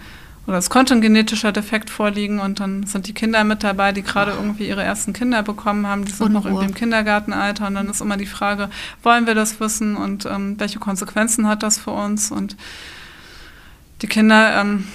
oder 0.50 0.58
es 0.58 0.72
könnte 0.72 0.96
ein 0.96 1.02
genetischer 1.02 1.52
Defekt 1.52 1.92
vorliegen 1.92 2.40
und 2.40 2.60
dann 2.60 2.84
sind 2.88 3.06
die 3.06 3.14
Kinder 3.14 3.44
mit 3.44 3.64
dabei, 3.64 3.92
die 3.92 4.02
gerade 4.02 4.32
irgendwie 4.32 4.68
ihre 4.68 4.82
ersten 4.82 5.14
Kinder 5.14 5.44
bekommen 5.44 5.86
haben, 5.86 6.06
die 6.06 6.12
sind 6.12 6.26
Unruhe. 6.26 6.42
noch 6.42 6.46
irgendwie 6.48 6.66
im 6.66 6.74
Kindergartenalter 6.74 7.68
und 7.68 7.76
dann 7.76 7.88
ist 7.88 8.02
immer 8.02 8.18
die 8.18 8.26
Frage, 8.26 8.72
wollen 9.04 9.28
wir 9.28 9.36
das 9.36 9.60
wissen 9.60 9.96
und 9.96 10.26
ähm, 10.26 10.60
welche 10.60 10.80
Konsequenzen 10.80 11.48
hat 11.48 11.62
das 11.62 11.78
für 11.78 11.92
uns? 11.92 12.32
Und 12.32 12.58
die 14.02 14.08
Kinder 14.08 14.60
ähm, 14.60 14.88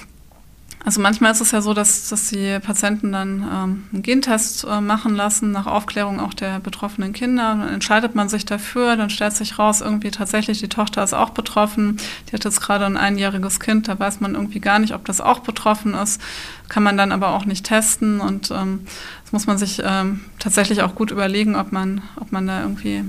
also 0.84 1.00
manchmal 1.00 1.32
ist 1.32 1.40
es 1.40 1.50
ja 1.50 1.62
so, 1.62 1.72
dass, 1.72 2.10
dass 2.10 2.28
die 2.28 2.58
Patienten 2.60 3.10
dann 3.10 3.40
ähm, 3.40 3.84
einen 3.90 4.02
Gentest 4.02 4.66
äh, 4.68 4.82
machen 4.82 5.16
lassen, 5.16 5.50
nach 5.50 5.66
Aufklärung 5.66 6.20
auch 6.20 6.34
der 6.34 6.60
betroffenen 6.60 7.14
Kinder. 7.14 7.56
Dann 7.58 7.68
entscheidet 7.70 8.14
man 8.14 8.28
sich 8.28 8.44
dafür, 8.44 8.94
dann 8.96 9.08
stellt 9.08 9.32
sich 9.32 9.58
raus, 9.58 9.80
irgendwie 9.80 10.10
tatsächlich, 10.10 10.60
die 10.60 10.68
Tochter 10.68 11.02
ist 11.02 11.14
auch 11.14 11.30
betroffen. 11.30 11.96
Die 12.28 12.32
hat 12.34 12.44
jetzt 12.44 12.60
gerade 12.60 12.84
ein 12.84 12.98
einjähriges 12.98 13.60
Kind, 13.60 13.88
da 13.88 13.98
weiß 13.98 14.20
man 14.20 14.34
irgendwie 14.34 14.60
gar 14.60 14.78
nicht, 14.78 14.92
ob 14.92 15.06
das 15.06 15.22
auch 15.22 15.38
betroffen 15.38 15.94
ist. 15.94 16.20
Kann 16.68 16.82
man 16.82 16.98
dann 16.98 17.12
aber 17.12 17.30
auch 17.30 17.46
nicht 17.46 17.64
testen 17.64 18.20
und 18.20 18.50
ähm, 18.50 18.80
das 19.22 19.32
muss 19.32 19.46
man 19.46 19.56
sich 19.56 19.80
ähm, 19.82 20.20
tatsächlich 20.38 20.82
auch 20.82 20.94
gut 20.94 21.10
überlegen, 21.10 21.56
ob 21.56 21.72
man, 21.72 22.02
ob 22.16 22.30
man 22.30 22.46
da 22.46 22.60
irgendwie 22.60 23.04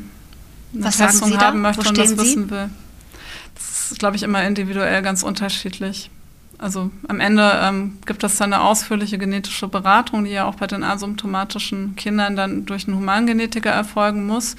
eine 0.73 0.85
Was 0.85 0.95
Testung 0.95 1.37
haben 1.37 1.59
möchte 1.59 1.89
und 1.89 1.97
das 1.97 2.17
wissen 2.17 2.49
will. 2.49 2.69
Das 3.53 3.91
ist, 3.91 3.99
glaube 3.99 4.15
ich, 4.15 4.23
immer 4.23 4.45
individuell 4.45 5.01
ganz 5.01 5.23
unterschiedlich. 5.23 6.09
Also 6.57 6.89
am 7.07 7.19
Ende 7.19 7.51
ähm, 7.61 7.97
gibt 8.05 8.23
es 8.23 8.37
dann 8.37 8.53
eine 8.53 8.63
ausführliche 8.63 9.17
genetische 9.17 9.67
Beratung, 9.67 10.23
die 10.23 10.31
ja 10.31 10.45
auch 10.45 10.55
bei 10.55 10.67
den 10.67 10.83
asymptomatischen 10.83 11.95
Kindern 11.95 12.35
dann 12.35 12.65
durch 12.65 12.87
einen 12.87 12.97
Humangenetiker 12.97 13.71
erfolgen 13.71 14.25
muss. 14.25 14.55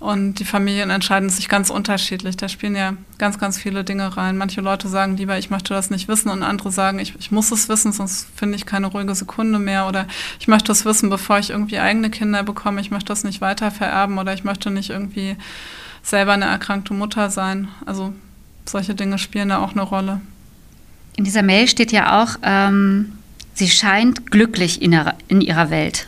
Und 0.00 0.34
die 0.34 0.44
Familien 0.44 0.90
entscheiden 0.90 1.28
sich 1.28 1.48
ganz 1.48 1.70
unterschiedlich. 1.70 2.36
Da 2.36 2.48
spielen 2.48 2.76
ja 2.76 2.94
ganz, 3.18 3.38
ganz 3.38 3.58
viele 3.58 3.84
Dinge 3.84 4.16
rein. 4.16 4.36
Manche 4.36 4.60
Leute 4.60 4.88
sagen 4.88 5.16
lieber, 5.16 5.38
ich 5.38 5.50
möchte 5.50 5.74
das 5.74 5.90
nicht 5.90 6.08
wissen 6.08 6.28
und 6.28 6.42
andere 6.42 6.70
sagen, 6.72 6.98
ich, 6.98 7.14
ich 7.18 7.30
muss 7.30 7.50
es 7.50 7.68
wissen, 7.68 7.92
sonst 7.92 8.28
finde 8.36 8.56
ich 8.56 8.66
keine 8.66 8.88
ruhige 8.88 9.14
Sekunde 9.14 9.58
mehr. 9.58 9.88
Oder 9.88 10.06
ich 10.40 10.48
möchte 10.48 10.72
es 10.72 10.84
wissen, 10.84 11.10
bevor 11.10 11.38
ich 11.38 11.50
irgendwie 11.50 11.78
eigene 11.78 12.10
Kinder 12.10 12.42
bekomme. 12.42 12.80
Ich 12.80 12.90
möchte 12.90 13.08
das 13.08 13.24
nicht 13.24 13.40
weiter 13.40 13.70
vererben 13.70 14.18
oder 14.18 14.34
ich 14.34 14.44
möchte 14.44 14.70
nicht 14.70 14.90
irgendwie 14.90 15.36
selber 16.02 16.32
eine 16.32 16.46
erkrankte 16.46 16.94
Mutter 16.94 17.30
sein. 17.30 17.68
Also 17.86 18.12
solche 18.66 18.94
Dinge 18.94 19.18
spielen 19.18 19.48
da 19.48 19.58
auch 19.58 19.72
eine 19.72 19.82
Rolle. 19.82 20.20
In 21.18 21.24
dieser 21.24 21.42
Mail 21.42 21.66
steht 21.66 21.90
ja 21.90 22.22
auch, 22.22 22.36
ähm, 22.44 23.18
sie 23.52 23.68
scheint 23.68 24.30
glücklich 24.30 24.80
in 24.80 24.92
ihrer, 24.92 25.16
in 25.26 25.40
ihrer 25.40 25.68
Welt. 25.68 26.06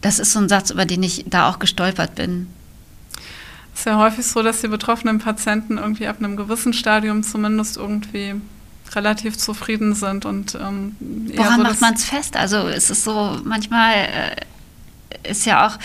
Das 0.00 0.18
ist 0.18 0.32
so 0.32 0.40
ein 0.40 0.48
Satz, 0.48 0.70
über 0.70 0.84
den 0.84 1.04
ich 1.04 1.26
da 1.28 1.48
auch 1.48 1.60
gestolpert 1.60 2.16
bin. 2.16 2.48
Es 3.72 3.78
ist 3.78 3.86
ja 3.86 3.96
häufig 3.96 4.26
so, 4.26 4.42
dass 4.42 4.62
die 4.62 4.66
betroffenen 4.66 5.20
Patienten 5.20 5.78
irgendwie 5.78 6.08
ab 6.08 6.16
einem 6.18 6.36
gewissen 6.36 6.72
Stadium 6.72 7.22
zumindest 7.22 7.76
irgendwie 7.76 8.34
relativ 8.96 9.38
zufrieden 9.38 9.94
sind 9.94 10.24
und 10.24 10.56
ähm, 10.56 10.96
woran 11.36 11.58
so, 11.58 11.62
macht 11.62 11.80
man 11.80 11.94
es 11.94 12.04
fest? 12.04 12.36
Also 12.36 12.66
es 12.66 12.90
ist 12.90 13.04
so 13.04 13.38
manchmal 13.44 13.94
äh, 13.94 15.30
ist 15.30 15.46
ja 15.46 15.68
auch 15.68 15.78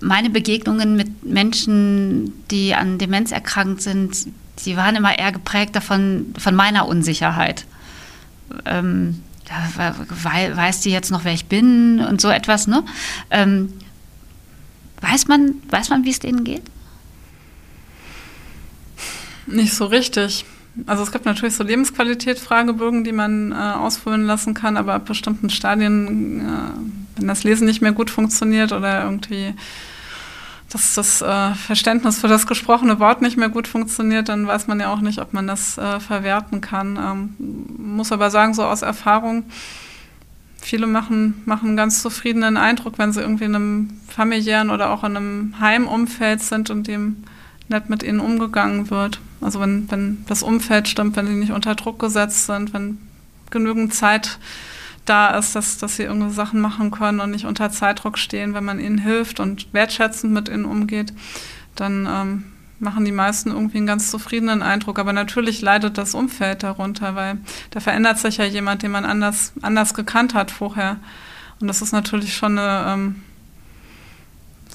meine 0.00 0.30
Begegnungen 0.30 0.96
mit 0.96 1.24
Menschen, 1.24 2.32
die 2.50 2.74
an 2.74 2.96
Demenz 2.96 3.32
erkrankt 3.32 3.82
sind, 3.82 4.28
die 4.64 4.76
waren 4.76 4.96
immer 4.96 5.18
eher 5.18 5.32
geprägt 5.32 5.76
davon, 5.76 6.34
von 6.38 6.54
meiner 6.54 6.86
Unsicherheit. 6.86 7.66
Ähm, 8.64 9.22
weil, 10.22 10.56
weiß 10.56 10.80
die 10.80 10.90
jetzt 10.90 11.10
noch, 11.10 11.24
wer 11.24 11.32
ich 11.32 11.46
bin 11.46 12.00
und 12.00 12.20
so 12.20 12.28
etwas, 12.28 12.66
ne? 12.66 12.84
Ähm, 13.30 13.72
weiß 15.00 15.28
man, 15.28 15.54
weiß 15.70 15.90
man, 15.90 16.04
wie 16.04 16.10
es 16.10 16.18
denen 16.18 16.44
geht? 16.44 16.62
Nicht 19.46 19.74
so 19.74 19.86
richtig. 19.86 20.44
Also 20.86 21.02
es 21.02 21.12
gibt 21.12 21.24
natürlich 21.24 21.54
so 21.54 21.64
Lebensqualität-Fragebögen, 21.64 23.04
die 23.04 23.12
man 23.12 23.52
äh, 23.52 23.54
ausfüllen 23.54 24.26
lassen 24.26 24.52
kann, 24.54 24.76
aber 24.76 24.94
ab 24.94 25.06
bestimmten 25.06 25.48
Stadien, 25.48 26.40
äh, 26.40 27.16
wenn 27.16 27.28
das 27.28 27.44
Lesen 27.44 27.66
nicht 27.66 27.80
mehr 27.80 27.92
gut 27.92 28.10
funktioniert 28.10 28.72
oder 28.72 29.04
irgendwie 29.04 29.54
dass 30.70 30.94
das 30.94 31.22
äh, 31.22 31.54
Verständnis 31.54 32.18
für 32.18 32.28
das 32.28 32.46
gesprochene 32.46 32.98
Wort 32.98 33.22
nicht 33.22 33.36
mehr 33.36 33.48
gut 33.48 33.68
funktioniert, 33.68 34.28
dann 34.28 34.46
weiß 34.46 34.66
man 34.66 34.80
ja 34.80 34.92
auch 34.92 35.00
nicht, 35.00 35.20
ob 35.20 35.32
man 35.32 35.46
das 35.46 35.78
äh, 35.78 36.00
verwerten 36.00 36.60
kann. 36.60 36.96
Ähm, 36.96 37.34
muss 37.78 38.10
aber 38.10 38.30
sagen, 38.30 38.52
so 38.52 38.64
aus 38.64 38.82
Erfahrung, 38.82 39.44
viele 40.60 40.88
machen, 40.88 41.42
machen 41.46 41.68
einen 41.68 41.76
ganz 41.76 42.02
zufriedenen 42.02 42.56
Eindruck, 42.56 42.98
wenn 42.98 43.12
sie 43.12 43.20
irgendwie 43.20 43.44
in 43.44 43.54
einem 43.54 44.00
familiären 44.08 44.70
oder 44.70 44.90
auch 44.90 45.04
in 45.04 45.16
einem 45.16 45.54
Heimumfeld 45.60 46.42
sind 46.42 46.70
und 46.70 46.88
dem 46.88 47.24
nett 47.68 47.88
mit 47.88 48.02
ihnen 48.02 48.20
umgegangen 48.20 48.90
wird. 48.90 49.20
Also 49.40 49.60
wenn, 49.60 49.90
wenn 49.90 50.24
das 50.26 50.42
Umfeld 50.42 50.88
stimmt, 50.88 51.16
wenn 51.16 51.26
sie 51.26 51.34
nicht 51.34 51.52
unter 51.52 51.74
Druck 51.76 52.00
gesetzt 52.00 52.46
sind, 52.46 52.74
wenn 52.74 52.98
genügend 53.50 53.94
Zeit 53.94 54.38
da 55.06 55.30
ist, 55.30 55.56
dass, 55.56 55.78
dass 55.78 55.96
sie 55.96 56.04
irgendwelche 56.04 56.34
Sachen 56.34 56.60
machen 56.60 56.90
können 56.90 57.20
und 57.20 57.30
nicht 57.30 57.46
unter 57.46 57.70
Zeitdruck 57.70 58.18
stehen, 58.18 58.54
wenn 58.54 58.64
man 58.64 58.80
ihnen 58.80 58.98
hilft 58.98 59.40
und 59.40 59.72
wertschätzend 59.72 60.32
mit 60.32 60.48
ihnen 60.48 60.64
umgeht, 60.64 61.12
dann 61.74 62.06
ähm, 62.10 62.44
machen 62.78 63.04
die 63.04 63.12
meisten 63.12 63.50
irgendwie 63.50 63.78
einen 63.78 63.86
ganz 63.86 64.10
zufriedenen 64.10 64.62
Eindruck. 64.62 64.98
Aber 64.98 65.12
natürlich 65.12 65.62
leidet 65.62 65.98
das 65.98 66.14
Umfeld 66.14 66.62
darunter, 66.62 67.14
weil 67.14 67.38
da 67.70 67.80
verändert 67.80 68.18
sich 68.18 68.36
ja 68.36 68.44
jemand, 68.44 68.82
den 68.82 68.90
man 68.90 69.04
anders, 69.04 69.52
anders 69.62 69.94
gekannt 69.94 70.34
hat 70.34 70.50
vorher. 70.50 70.98
Und 71.60 71.68
das 71.68 71.80
ist 71.80 71.92
natürlich 71.92 72.36
schon 72.36 72.58
eine 72.58 72.92
ähm, 72.92 73.22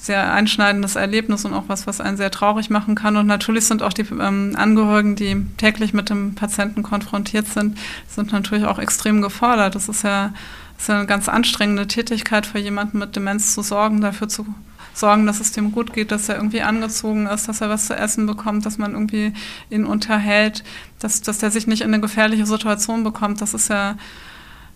sehr 0.02 0.32
einschneidendes 0.32 0.96
Erlebnis 0.96 1.44
und 1.44 1.54
auch 1.54 1.68
was, 1.68 1.86
was 1.86 2.00
einen 2.00 2.16
sehr 2.16 2.32
traurig 2.32 2.70
machen 2.70 2.96
kann. 2.96 3.16
Und 3.16 3.28
natürlich 3.28 3.66
sind 3.66 3.84
auch 3.84 3.92
die 3.92 4.02
ähm, 4.02 4.54
Angehörigen, 4.56 5.14
die 5.14 5.46
täglich 5.58 5.94
mit 5.94 6.10
dem 6.10 6.34
Patienten 6.34 6.82
konfrontiert 6.82 7.46
sind, 7.46 7.78
sind 8.08 8.32
natürlich 8.32 8.64
auch 8.64 8.80
extrem 8.80 9.22
gefordert. 9.22 9.76
Das 9.76 9.88
ist 9.88 10.02
ja, 10.02 10.32
das 10.74 10.82
ist 10.82 10.88
ja 10.88 10.96
eine 10.96 11.06
ganz 11.06 11.28
anstrengende 11.28 11.86
Tätigkeit 11.86 12.46
für 12.46 12.58
jemanden 12.58 12.98
mit 12.98 13.14
Demenz 13.14 13.54
zu 13.54 13.62
sorgen, 13.62 14.00
dafür 14.00 14.26
zu 14.26 14.44
sorgen, 14.92 15.24
dass 15.24 15.38
es 15.38 15.52
dem 15.52 15.70
gut 15.70 15.92
geht, 15.92 16.10
dass 16.10 16.28
er 16.28 16.34
irgendwie 16.34 16.62
angezogen 16.62 17.28
ist, 17.28 17.46
dass 17.46 17.60
er 17.60 17.68
was 17.68 17.86
zu 17.86 17.94
essen 17.94 18.26
bekommt, 18.26 18.66
dass 18.66 18.78
man 18.78 18.94
irgendwie 18.94 19.32
ihn 19.70 19.84
unterhält, 19.84 20.64
dass, 20.98 21.20
dass 21.20 21.44
er 21.44 21.52
sich 21.52 21.68
nicht 21.68 21.82
in 21.82 21.94
eine 21.94 22.00
gefährliche 22.00 22.44
Situation 22.44 23.04
bekommt. 23.04 23.40
Das 23.40 23.54
ist 23.54 23.68
ja 23.68 23.94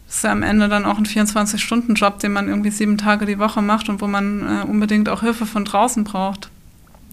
ist 0.08 0.24
ja 0.24 0.32
am 0.32 0.42
Ende 0.42 0.68
dann 0.68 0.84
auch 0.84 0.98
ein 0.98 1.06
24-Stunden-Job, 1.06 2.20
den 2.20 2.32
man 2.32 2.48
irgendwie 2.48 2.70
sieben 2.70 2.96
Tage 2.96 3.26
die 3.26 3.38
Woche 3.38 3.60
macht 3.60 3.88
und 3.88 4.00
wo 4.00 4.06
man 4.06 4.40
äh, 4.42 4.64
unbedingt 4.64 5.08
auch 5.08 5.20
Hilfe 5.20 5.46
von 5.46 5.64
draußen 5.64 6.04
braucht. 6.04 6.48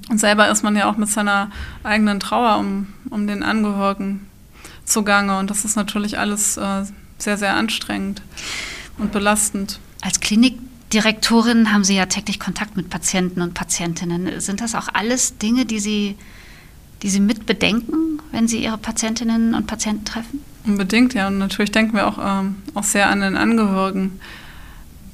Und 0.10 0.20
selber 0.20 0.50
ist 0.50 0.64
man 0.64 0.76
ja 0.76 0.90
auch 0.90 0.98
mit 0.98 1.10
seiner 1.10 1.50
eigenen 1.84 2.20
Trauer 2.20 2.58
um, 2.58 2.88
um 3.10 3.26
den 3.26 3.42
Angehörigen 3.42 4.28
zugange. 4.86 5.40
Und 5.40 5.50
das 5.50 5.66
ist 5.66 5.76
natürlich 5.76 6.20
alles 6.20 6.58
äh, 6.58 6.84
sehr, 7.18 7.38
sehr 7.38 7.56
anstrengend 7.56 8.22
und 8.98 9.12
belastend. 9.12 9.80
Als 10.02 10.20
Klinikdirektorin 10.20 11.74
haben 11.74 11.84
Sie 11.84 11.96
ja 11.96 12.06
täglich 12.06 12.40
Kontakt 12.40 12.76
mit 12.76 12.90
Patienten 12.90 13.42
und 13.42 13.54
Patientinnen. 13.54 14.40
Sind 14.40 14.62
das 14.62 14.76
auch 14.76 14.90
alles 14.94 15.38
Dinge, 15.38 15.66
die 15.66 15.80
Sie, 15.80 16.18
die 17.02 17.10
Sie 17.10 17.22
mit 17.22 17.48
wenn 18.32 18.48
Sie 18.48 18.64
Ihre 18.64 18.78
Patientinnen 18.78 19.56
und 19.56 19.68
Patienten 19.68 20.06
treffen? 20.06 20.42
Unbedingt, 20.66 21.14
ja. 21.14 21.28
Und 21.28 21.38
natürlich 21.38 21.72
denken 21.72 21.96
wir 21.96 22.08
auch, 22.08 22.18
ähm, 22.22 22.56
auch 22.74 22.84
sehr 22.84 23.10
an 23.10 23.22
den 23.22 23.36
Angehörigen. 23.36 24.20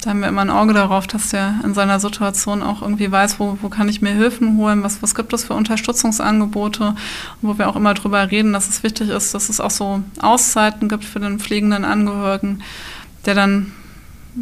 Da 0.01 0.11
haben 0.11 0.21
wir 0.21 0.29
immer 0.29 0.41
ein 0.41 0.49
Auge 0.49 0.73
darauf, 0.73 1.07
dass 1.07 1.29
der 1.29 1.55
in 1.63 1.73
seiner 1.73 1.99
Situation 1.99 2.63
auch 2.63 2.81
irgendwie 2.81 3.11
weiß, 3.11 3.39
wo, 3.39 3.57
wo 3.61 3.67
kann 3.67 3.89
ich 3.89 4.01
mir 4.01 4.13
Hilfen 4.13 4.55
holen, 4.55 4.81
was, 4.81 5.01
was 5.01 5.13
gibt 5.13 5.33
es 5.33 5.43
für 5.43 5.55
Unterstützungsangebote, 5.55 6.95
wo 7.41 7.57
wir 7.57 7.67
auch 7.67 7.75
immer 7.75 7.93
drüber 7.95 8.31
reden, 8.31 8.53
dass 8.53 8.69
es 8.69 8.81
wichtig 8.83 9.09
ist, 9.09 9.33
dass 9.33 9.49
es 9.49 9.59
auch 9.59 9.71
so 9.71 10.01
Auszeiten 10.21 10.87
gibt 10.87 11.03
für 11.03 11.19
den 11.19 11.39
pflegenden 11.39 11.83
Angehörigen, 11.83 12.63
der 13.25 13.35
dann 13.35 13.73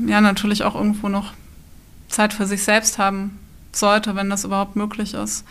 ja 0.06 0.22
natürlich 0.22 0.64
auch 0.64 0.76
irgendwo 0.76 1.10
noch 1.10 1.34
Zeit 2.08 2.34
für 2.34 2.46
sich 2.46 2.62
selbst 2.62 3.00
haben 3.00 3.40
sollte, 3.72 4.16
wenn 4.16 4.30
das 4.30 4.44
überhaupt 4.44 4.76
möglich 4.76 5.16
ist 5.16 5.44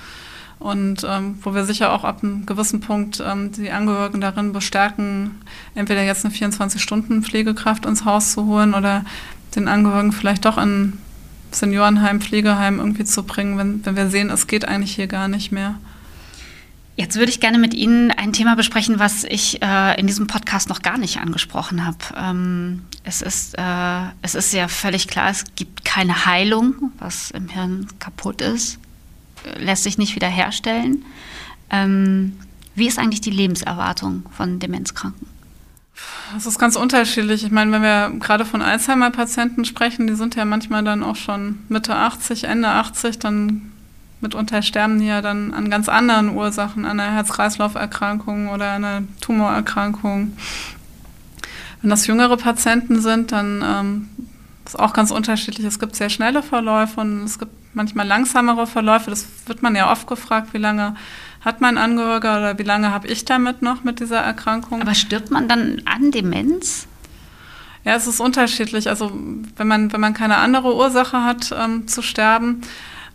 und 0.58 1.04
ähm, 1.08 1.38
wo 1.42 1.54
wir 1.54 1.64
sicher 1.64 1.92
auch 1.92 2.04
ab 2.04 2.20
einem 2.22 2.46
gewissen 2.46 2.80
Punkt 2.80 3.22
ähm, 3.24 3.52
die 3.52 3.70
Angehörigen 3.70 4.20
darin 4.20 4.52
bestärken, 4.52 5.42
entweder 5.74 6.02
jetzt 6.02 6.24
eine 6.24 6.34
24-Stunden-Pflegekraft 6.34 7.84
ins 7.84 8.04
Haus 8.04 8.32
zu 8.32 8.46
holen 8.46 8.74
oder 8.74 9.04
den 9.54 9.68
Angehörigen 9.68 10.12
vielleicht 10.12 10.44
doch 10.44 10.58
in 10.58 10.94
Seniorenheim, 11.50 12.20
Pflegeheim 12.20 12.78
irgendwie 12.78 13.04
zu 13.04 13.22
bringen, 13.22 13.58
wenn, 13.58 13.84
wenn 13.84 13.96
wir 13.96 14.08
sehen, 14.08 14.30
es 14.30 14.46
geht 14.46 14.66
eigentlich 14.66 14.94
hier 14.94 15.06
gar 15.06 15.28
nicht 15.28 15.52
mehr. 15.52 15.76
Jetzt 16.96 17.16
würde 17.16 17.30
ich 17.30 17.40
gerne 17.40 17.58
mit 17.58 17.74
Ihnen 17.74 18.10
ein 18.10 18.32
Thema 18.32 18.56
besprechen, 18.56 18.98
was 18.98 19.24
ich 19.24 19.60
äh, 19.62 20.00
in 20.00 20.06
diesem 20.06 20.26
Podcast 20.26 20.70
noch 20.70 20.80
gar 20.80 20.96
nicht 20.96 21.18
angesprochen 21.18 21.84
habe. 21.84 21.98
Ähm, 22.16 22.84
es, 23.04 23.20
ist, 23.20 23.54
äh, 23.58 24.02
es 24.22 24.34
ist 24.34 24.54
ja 24.54 24.66
völlig 24.66 25.06
klar, 25.06 25.28
es 25.28 25.44
gibt 25.56 25.84
keine 25.84 26.24
Heilung, 26.24 26.92
was 26.98 27.30
im 27.32 27.48
Hirn 27.48 27.86
kaputt 27.98 28.40
ist, 28.40 28.78
lässt 29.58 29.84
sich 29.84 29.98
nicht 29.98 30.14
wiederherstellen. 30.14 31.04
Ähm, 31.70 32.36
wie 32.74 32.86
ist 32.86 32.98
eigentlich 32.98 33.20
die 33.20 33.30
Lebenserwartung 33.30 34.24
von 34.30 34.58
Demenzkranken? 34.58 35.26
Das 36.34 36.44
ist 36.44 36.58
ganz 36.58 36.76
unterschiedlich. 36.76 37.44
Ich 37.44 37.50
meine, 37.50 37.72
wenn 37.72 37.82
wir 37.82 38.12
gerade 38.18 38.44
von 38.44 38.60
Alzheimer-Patienten 38.60 39.64
sprechen, 39.64 40.06
die 40.06 40.14
sind 40.14 40.34
ja 40.34 40.44
manchmal 40.44 40.84
dann 40.84 41.02
auch 41.02 41.16
schon 41.16 41.60
Mitte 41.68 41.94
80, 41.94 42.44
Ende 42.44 42.68
80, 42.68 43.18
dann 43.18 43.72
Mitunter 44.20 44.62
sterben 44.62 44.98
die 44.98 45.06
ja 45.06 45.22
dann 45.22 45.52
an 45.54 45.70
ganz 45.70 45.88
anderen 45.88 46.30
Ursachen, 46.30 46.84
an 46.84 46.98
einer 47.00 47.12
Herz-Kreislauf-Erkrankung 47.12 48.48
oder 48.48 48.72
einer 48.72 49.02
Tumorerkrankung. 49.20 50.36
Wenn 51.80 51.90
das 51.90 52.06
jüngere 52.06 52.36
Patienten 52.36 53.00
sind, 53.00 53.32
dann 53.32 53.62
ähm, 53.64 54.08
ist 54.66 54.78
auch 54.78 54.92
ganz 54.92 55.10
unterschiedlich. 55.10 55.66
Es 55.66 55.78
gibt 55.78 55.96
sehr 55.96 56.10
schnelle 56.10 56.42
Verläufe 56.42 57.00
und 57.00 57.24
es 57.24 57.38
gibt 57.38 57.52
manchmal 57.74 58.06
langsamere 58.06 58.66
Verläufe. 58.66 59.10
Das 59.10 59.26
wird 59.46 59.62
man 59.62 59.76
ja 59.76 59.90
oft 59.90 60.06
gefragt, 60.06 60.52
wie 60.52 60.58
lange 60.58 60.96
hat 61.44 61.60
mein 61.60 61.78
Angehöriger 61.78 62.38
oder 62.38 62.58
wie 62.58 62.64
lange 62.64 62.90
habe 62.90 63.06
ich 63.06 63.24
damit 63.24 63.62
noch 63.62 63.84
mit 63.84 64.00
dieser 64.00 64.18
Erkrankung. 64.18 64.82
Aber 64.82 64.94
stirbt 64.94 65.30
man 65.30 65.48
dann 65.48 65.82
an 65.84 66.10
Demenz? 66.10 66.88
Ja, 67.84 67.94
es 67.94 68.08
ist 68.08 68.18
unterschiedlich. 68.18 68.88
Also 68.88 69.12
wenn 69.56 69.68
man, 69.68 69.92
wenn 69.92 70.00
man 70.00 70.14
keine 70.14 70.38
andere 70.38 70.74
Ursache 70.74 71.22
hat 71.22 71.54
ähm, 71.56 71.86
zu 71.86 72.02
sterben, 72.02 72.62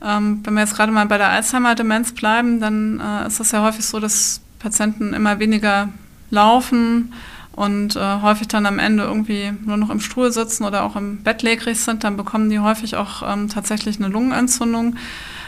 ähm, 0.01 0.39
wenn 0.43 0.53
wir 0.53 0.61
jetzt 0.61 0.75
gerade 0.75 0.91
mal 0.91 1.05
bei 1.07 1.17
der 1.17 1.29
Alzheimer-Demenz 1.29 2.13
bleiben, 2.13 2.61
dann 2.61 3.01
äh, 3.01 3.27
ist 3.27 3.39
es 3.41 3.51
ja 3.51 3.61
häufig 3.61 3.85
so, 3.85 3.99
dass 3.99 4.41
Patienten 4.59 5.13
immer 5.13 5.39
weniger 5.39 5.89
laufen 6.29 7.13
und 7.61 7.95
äh, 7.95 8.21
häufig 8.23 8.47
dann 8.47 8.65
am 8.65 8.79
Ende 8.79 9.03
irgendwie 9.03 9.53
nur 9.65 9.77
noch 9.77 9.91
im 9.91 9.99
Stuhl 9.99 10.31
sitzen 10.31 10.63
oder 10.63 10.83
auch 10.83 10.95
im 10.95 11.21
Bett 11.21 11.43
legrig 11.43 11.79
sind, 11.79 12.03
dann 12.03 12.17
bekommen 12.17 12.49
die 12.49 12.57
häufig 12.57 12.95
auch 12.95 13.21
ähm, 13.21 13.49
tatsächlich 13.49 13.99
eine 13.99 14.07
Lungenentzündung 14.07 14.95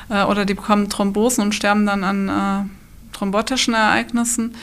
äh, 0.10 0.24
oder 0.24 0.46
die 0.46 0.54
bekommen 0.54 0.90
Thrombosen 0.90 1.44
und 1.44 1.56
sterben 1.56 1.88
dann 1.88 2.04
an 2.04 2.30
äh, 2.30 3.16
thrombotischen 3.18 3.74
Ereignissen. 3.74 4.54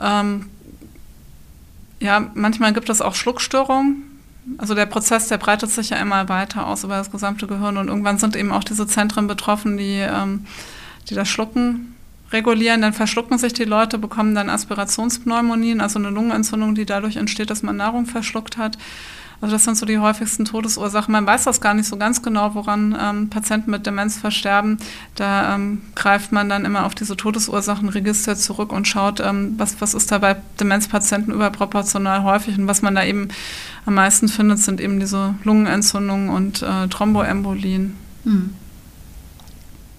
Ähm, 0.00 0.46
ja, 2.00 2.30
manchmal 2.32 2.72
gibt 2.72 2.88
es 2.88 3.02
auch 3.02 3.14
Schluckstörungen. 3.14 4.04
Also 4.56 4.74
der 4.74 4.86
Prozess, 4.86 5.28
der 5.28 5.36
breitet 5.36 5.70
sich 5.70 5.90
ja 5.90 5.98
immer 5.98 6.30
weiter 6.30 6.66
aus 6.66 6.84
über 6.84 6.96
das 6.96 7.10
gesamte 7.10 7.46
Gehirn 7.46 7.76
und 7.76 7.88
irgendwann 7.88 8.16
sind 8.16 8.34
eben 8.34 8.50
auch 8.50 8.64
diese 8.64 8.86
Zentren 8.86 9.26
betroffen, 9.26 9.76
die, 9.76 9.98
ähm, 9.98 10.46
die 11.10 11.14
das 11.14 11.28
Schlucken 11.28 11.97
regulieren. 12.32 12.82
Dann 12.82 12.92
verschlucken 12.92 13.38
sich 13.38 13.52
die 13.52 13.64
Leute, 13.64 13.98
bekommen 13.98 14.34
dann 14.34 14.50
Aspirationspneumonien, 14.50 15.80
also 15.80 15.98
eine 15.98 16.10
Lungenentzündung, 16.10 16.74
die 16.74 16.86
dadurch 16.86 17.16
entsteht, 17.16 17.50
dass 17.50 17.62
man 17.62 17.76
Nahrung 17.76 18.06
verschluckt 18.06 18.56
hat. 18.56 18.78
Also 19.40 19.54
das 19.54 19.64
sind 19.64 19.76
so 19.76 19.86
die 19.86 19.98
häufigsten 19.98 20.44
Todesursachen. 20.44 21.12
Man 21.12 21.24
weiß 21.24 21.44
das 21.44 21.60
gar 21.60 21.72
nicht 21.72 21.86
so 21.86 21.96
ganz 21.96 22.22
genau, 22.22 22.56
woran 22.56 22.96
ähm, 23.00 23.30
Patienten 23.30 23.70
mit 23.70 23.86
Demenz 23.86 24.18
versterben. 24.18 24.78
Da 25.14 25.54
ähm, 25.54 25.82
greift 25.94 26.32
man 26.32 26.48
dann 26.48 26.64
immer 26.64 26.84
auf 26.84 26.96
diese 26.96 27.16
Todesursachenregister 27.16 28.34
zurück 28.34 28.72
und 28.72 28.88
schaut, 28.88 29.20
ähm, 29.20 29.54
was, 29.56 29.80
was 29.80 29.94
ist 29.94 30.10
da 30.10 30.18
bei 30.18 30.36
Demenzpatienten 30.58 31.32
überproportional 31.32 32.24
häufig. 32.24 32.58
Und 32.58 32.66
was 32.66 32.82
man 32.82 32.96
da 32.96 33.04
eben 33.04 33.28
am 33.86 33.94
meisten 33.94 34.26
findet, 34.26 34.58
sind 34.58 34.80
eben 34.80 34.98
diese 34.98 35.34
Lungenentzündungen 35.44 36.30
und 36.30 36.62
äh, 36.62 36.88
Thromboembolien. 36.88 37.96
Mhm. 38.24 38.54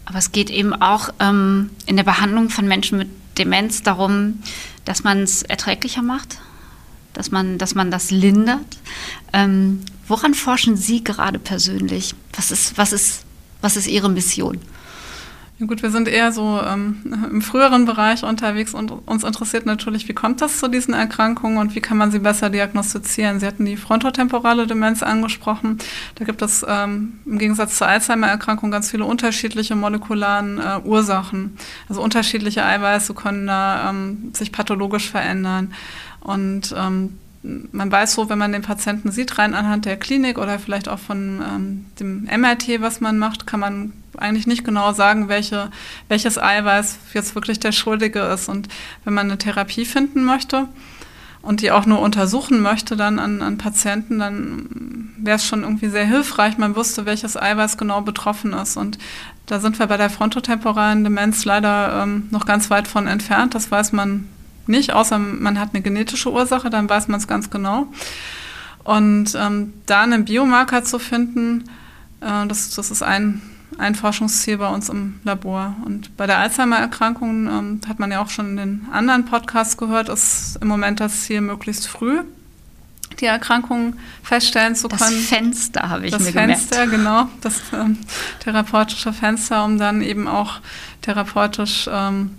Aber 0.09 0.17
es 0.17 0.31
geht 0.31 0.49
eben 0.49 0.73
auch 0.73 1.09
ähm, 1.19 1.69
in 1.85 1.95
der 1.95 2.03
Behandlung 2.03 2.49
von 2.49 2.67
Menschen 2.67 2.97
mit 2.97 3.09
Demenz 3.37 3.83
darum, 3.83 4.41
dass 4.83 5.03
man 5.03 5.19
es 5.19 5.43
erträglicher 5.43 6.01
macht, 6.01 6.39
dass 7.13 7.29
man, 7.29 7.59
dass 7.59 7.75
man 7.75 7.91
das 7.91 8.09
lindert. 8.09 8.79
Ähm, 9.33 9.81
woran 10.07 10.33
forschen 10.33 10.75
Sie 10.75 11.03
gerade 11.03 11.37
persönlich? 11.37 12.15
Was 12.33 12.49
ist, 12.49 12.75
was 12.75 12.91
ist, 12.91 13.23
was 13.61 13.77
ist 13.77 13.87
Ihre 13.87 14.09
Mission? 14.09 14.59
Ja 15.59 15.65
gut, 15.65 15.83
wir 15.83 15.91
sind 15.91 16.07
eher 16.07 16.31
so 16.31 16.61
ähm, 16.65 16.99
im 17.29 17.41
früheren 17.41 17.83
Bereich 17.83 18.23
unterwegs 18.23 18.73
und 18.73 18.91
uns 18.91 19.25
interessiert 19.25 19.65
natürlich, 19.65 20.07
wie 20.07 20.13
kommt 20.13 20.39
das 20.39 20.57
zu 20.57 20.69
diesen 20.69 20.93
Erkrankungen 20.93 21.57
und 21.57 21.75
wie 21.75 21.81
kann 21.81 21.97
man 21.97 22.11
sie 22.11 22.19
besser 22.19 22.49
diagnostizieren. 22.49 23.41
Sie 23.41 23.45
hatten 23.45 23.65
die 23.65 23.75
frontotemporale 23.75 24.67
Demenz 24.67 25.03
angesprochen. 25.03 25.77
Da 26.15 26.23
gibt 26.23 26.41
es 26.41 26.65
ähm, 26.65 27.19
im 27.25 27.37
Gegensatz 27.39 27.77
zur 27.77 27.87
Alzheimer-Erkrankung 27.87 28.71
ganz 28.71 28.89
viele 28.89 29.03
unterschiedliche 29.03 29.75
molekularen 29.75 30.59
äh, 30.59 30.79
Ursachen. 30.85 31.57
Also 31.89 32.01
unterschiedliche 32.01 32.63
Eiweiße 32.63 33.13
können 33.13 33.45
da 33.45 33.89
ähm, 33.89 34.31
sich 34.33 34.53
pathologisch 34.53 35.09
verändern. 35.09 35.73
Und 36.21 36.73
ähm, 36.77 37.17
man 37.41 37.91
weiß 37.91 38.13
so, 38.13 38.29
wenn 38.29 38.37
man 38.37 38.51
den 38.51 38.61
Patienten 38.61 39.11
sieht, 39.11 39.37
rein 39.37 39.53
anhand 39.53 39.85
der 39.85 39.97
Klinik 39.97 40.37
oder 40.37 40.59
vielleicht 40.59 40.89
auch 40.89 40.99
von 40.99 41.41
ähm, 41.41 41.85
dem 41.99 42.23
MRT, 42.23 42.81
was 42.81 42.99
man 42.99 43.17
macht, 43.17 43.47
kann 43.47 43.61
man 43.61 43.93
eigentlich 44.17 44.47
nicht 44.47 44.65
genau 44.65 44.91
sagen, 44.91 45.29
welche, 45.29 45.71
welches 46.09 46.37
Eiweiß 46.37 46.99
jetzt 47.13 47.35
wirklich 47.35 47.59
der 47.59 47.71
Schuldige 47.71 48.19
ist. 48.19 48.49
Und 48.49 48.67
wenn 49.05 49.13
man 49.13 49.27
eine 49.27 49.37
Therapie 49.37 49.85
finden 49.85 50.23
möchte 50.23 50.67
und 51.41 51.61
die 51.61 51.71
auch 51.71 51.85
nur 51.85 52.01
untersuchen 52.01 52.61
möchte 52.61 52.97
dann 52.97 53.19
an, 53.19 53.41
an 53.41 53.57
Patienten, 53.57 54.19
dann 54.19 55.13
wäre 55.17 55.37
es 55.37 55.45
schon 55.45 55.63
irgendwie 55.63 55.89
sehr 55.89 56.05
hilfreich, 56.05 56.57
man 56.57 56.75
wüsste, 56.75 57.05
welches 57.05 57.37
Eiweiß 57.37 57.77
genau 57.77 58.01
betroffen 58.01 58.51
ist. 58.51 58.75
Und 58.75 58.97
da 59.45 59.61
sind 59.61 59.79
wir 59.79 59.87
bei 59.87 59.97
der 59.97 60.09
frontotemporalen 60.09 61.05
Demenz 61.05 61.45
leider 61.45 62.03
ähm, 62.03 62.27
noch 62.31 62.45
ganz 62.45 62.69
weit 62.69 62.87
von 62.87 63.07
entfernt. 63.07 63.55
Das 63.55 63.71
weiß 63.71 63.93
man 63.93 64.27
nicht, 64.69 64.93
außer 64.93 65.19
man 65.19 65.59
hat 65.59 65.69
eine 65.73 65.81
genetische 65.81 66.31
Ursache, 66.31 66.69
dann 66.69 66.89
weiß 66.89 67.07
man 67.07 67.19
es 67.19 67.27
ganz 67.27 67.49
genau. 67.49 67.87
Und 68.83 69.35
ähm, 69.35 69.73
da 69.85 70.01
einen 70.01 70.25
Biomarker 70.25 70.83
zu 70.83 70.99
finden, 70.99 71.65
äh, 72.21 72.47
das, 72.47 72.71
das 72.71 72.91
ist 72.91 73.03
ein, 73.03 73.41
ein 73.77 73.95
Forschungsziel 73.95 74.57
bei 74.57 74.67
uns 74.67 74.89
im 74.89 75.19
Labor. 75.23 75.75
Und 75.85 76.15
bei 76.17 76.25
der 76.25 76.39
Alzheimer-Erkrankung 76.39 77.47
ähm, 77.47 77.81
hat 77.87 77.99
man 77.99 78.11
ja 78.11 78.21
auch 78.21 78.29
schon 78.29 78.51
in 78.51 78.57
den 78.57 78.87
anderen 78.91 79.25
Podcasts 79.25 79.77
gehört, 79.77 80.09
ist 80.09 80.57
im 80.61 80.67
Moment 80.67 80.99
das 80.99 81.21
Ziel 81.21 81.41
möglichst 81.41 81.87
früh 81.87 82.21
die 83.19 83.25
Erkrankung 83.25 83.95
feststellen 84.23 84.75
zu 84.75 84.87
können. 84.87 84.99
Das 84.99 85.25
Fenster 85.25 85.89
habe 85.89 86.05
ich 86.05 86.11
das 86.11 86.23
mir 86.23 86.31
Fenster, 86.31 86.87
gemerkt. 86.87 86.91
genau, 86.91 87.27
das 87.41 87.61
ähm, 87.73 87.97
therapeutische 88.39 89.13
Fenster, 89.13 89.65
um 89.65 89.77
dann 89.77 90.01
eben 90.01 90.27
auch 90.27 90.59
therapeutisch 91.01 91.89
ähm, 91.91 92.35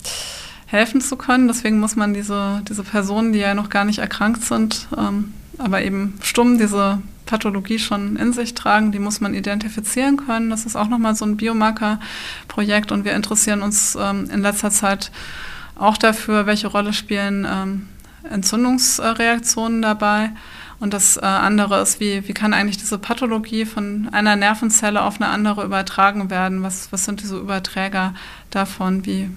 helfen 0.71 1.01
zu 1.01 1.17
können. 1.17 1.49
Deswegen 1.49 1.81
muss 1.81 1.97
man 1.97 2.15
diese, 2.15 2.63
diese 2.69 2.85
Personen, 2.85 3.33
die 3.33 3.41
ja 3.41 3.55
noch 3.55 3.69
gar 3.71 3.85
nicht 3.85 3.99
erkrankt 3.99 4.45
sind, 4.45 4.87
ähm, 4.97 5.35
aber 5.59 5.83
eben 5.83 6.19
stumm 6.23 6.59
diese 6.59 7.03
Pathologie 7.27 7.79
schon 7.79 8.17
in 8.17 8.33
sich 8.33 8.55
tragen, 8.55 8.93
die 8.93 8.99
muss 8.99 9.21
man 9.21 9.35
identifizieren 9.35 10.17
können. 10.17 10.51
Das 10.51 10.67
ist 10.67 10.77
auch 10.77 10.89
nochmal 10.89 11.15
so 11.15 11.25
ein 11.25 11.37
Biomarker-Projekt 11.37 12.93
und 12.93 13.05
wir 13.05 13.15
interessieren 13.15 13.63
uns 13.63 13.97
ähm, 14.01 14.29
in 14.33 14.43
letzter 14.43 14.71
Zeit 14.71 15.11
auch 15.77 15.97
dafür, 15.97 16.47
welche 16.47 16.69
Rolle 16.69 16.93
spielen 16.93 17.47
ähm, 17.49 17.89
Entzündungsreaktionen 18.29 19.83
dabei. 19.83 20.31
Und 20.79 20.95
das 20.95 21.19
äh, 21.19 21.21
andere 21.21 21.81
ist, 21.83 22.01
wie, 22.01 22.27
wie 22.27 22.33
kann 22.33 22.55
eigentlich 22.55 22.79
diese 22.79 22.99
Pathologie 22.99 23.67
von 23.67 24.09
einer 24.13 24.35
Nervenzelle 24.37 25.03
auf 25.03 25.21
eine 25.21 25.31
andere 25.31 25.65
übertragen 25.65 26.31
werden? 26.31 26.63
Was, 26.63 26.91
was 26.91 27.05
sind 27.05 27.23
diese 27.23 27.39
Überträger 27.39 28.15
davon? 28.51 29.05
Wie, 29.05 29.31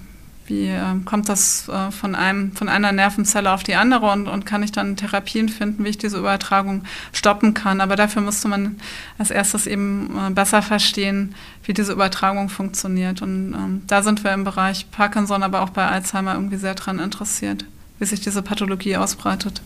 wie 0.46 0.68
äh, 0.68 0.82
kommt 1.04 1.28
das 1.28 1.68
äh, 1.68 1.90
von, 1.90 2.14
einem, 2.14 2.52
von 2.52 2.68
einer 2.68 2.92
Nervenzelle 2.92 3.52
auf 3.52 3.62
die 3.62 3.74
andere 3.74 4.10
und, 4.10 4.28
und 4.28 4.44
kann 4.44 4.62
ich 4.62 4.72
dann 4.72 4.96
Therapien 4.96 5.48
finden, 5.48 5.84
wie 5.84 5.88
ich 5.88 5.98
diese 5.98 6.18
Übertragung 6.18 6.84
stoppen 7.12 7.54
kann. 7.54 7.80
Aber 7.80 7.96
dafür 7.96 8.22
müsste 8.22 8.48
man 8.48 8.76
als 9.18 9.30
erstes 9.30 9.66
eben 9.66 10.16
äh, 10.16 10.30
besser 10.30 10.60
verstehen, 10.60 11.34
wie 11.64 11.72
diese 11.72 11.92
Übertragung 11.92 12.48
funktioniert. 12.48 13.22
Und 13.22 13.54
ähm, 13.54 13.82
da 13.86 14.02
sind 14.02 14.22
wir 14.22 14.32
im 14.32 14.44
Bereich 14.44 14.90
Parkinson, 14.90 15.42
aber 15.42 15.62
auch 15.62 15.70
bei 15.70 15.86
Alzheimer 15.86 16.34
irgendwie 16.34 16.56
sehr 16.56 16.74
daran 16.74 16.98
interessiert, 16.98 17.64
wie 17.98 18.04
sich 18.04 18.20
diese 18.20 18.42
Pathologie 18.42 18.96
ausbreitet. 18.96 19.62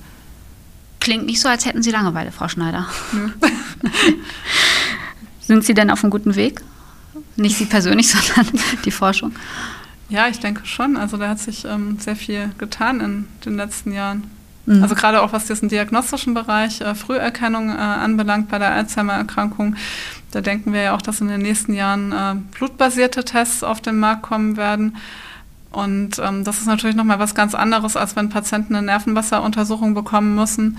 Klingt 1.00 1.26
nicht 1.26 1.40
so, 1.40 1.48
als 1.48 1.64
hätten 1.64 1.82
Sie 1.82 1.90
Langeweile, 1.90 2.32
Frau 2.32 2.48
Schneider. 2.48 2.86
Ja. 3.12 3.48
Sind 5.40 5.64
Sie 5.64 5.74
denn 5.74 5.90
auf 5.90 6.04
einem 6.04 6.10
guten 6.10 6.36
Weg? 6.36 6.60
Nicht 7.36 7.56
Sie 7.56 7.64
persönlich, 7.64 8.10
sondern 8.10 8.60
die 8.84 8.90
Forschung? 8.90 9.32
Ja, 10.08 10.28
ich 10.28 10.40
denke 10.40 10.66
schon. 10.66 10.96
Also 10.96 11.16
da 11.16 11.28
hat 11.28 11.38
sich 11.38 11.64
ähm, 11.64 11.98
sehr 11.98 12.16
viel 12.16 12.50
getan 12.58 13.00
in 13.00 13.28
den 13.44 13.56
letzten 13.56 13.92
Jahren. 13.92 14.24
Mhm. 14.66 14.82
Also 14.82 14.94
gerade 14.94 15.22
auch 15.22 15.32
was 15.32 15.46
diesen 15.46 15.68
diagnostischen 15.68 16.34
Bereich 16.34 16.80
äh, 16.80 16.94
Früherkennung 16.94 17.70
äh, 17.70 17.78
anbelangt 17.78 18.48
bei 18.48 18.58
der 18.58 18.72
Alzheimer-Erkrankung. 18.72 19.76
Da 20.30 20.40
denken 20.40 20.72
wir 20.72 20.82
ja 20.82 20.94
auch, 20.94 21.02
dass 21.02 21.20
in 21.20 21.28
den 21.28 21.40
nächsten 21.40 21.72
Jahren 21.72 22.12
äh, 22.12 22.34
blutbasierte 22.56 23.24
Tests 23.24 23.62
auf 23.62 23.80
den 23.80 23.98
Markt 23.98 24.22
kommen 24.22 24.56
werden. 24.56 24.96
Und 25.70 26.18
ähm, 26.18 26.44
das 26.44 26.58
ist 26.58 26.66
natürlich 26.66 26.96
nochmal 26.96 27.18
was 27.18 27.34
ganz 27.34 27.54
anderes, 27.54 27.96
als 27.96 28.16
wenn 28.16 28.30
Patienten 28.30 28.74
eine 28.74 28.86
Nervenwasseruntersuchung 28.86 29.94
bekommen 29.94 30.34
müssen. 30.34 30.78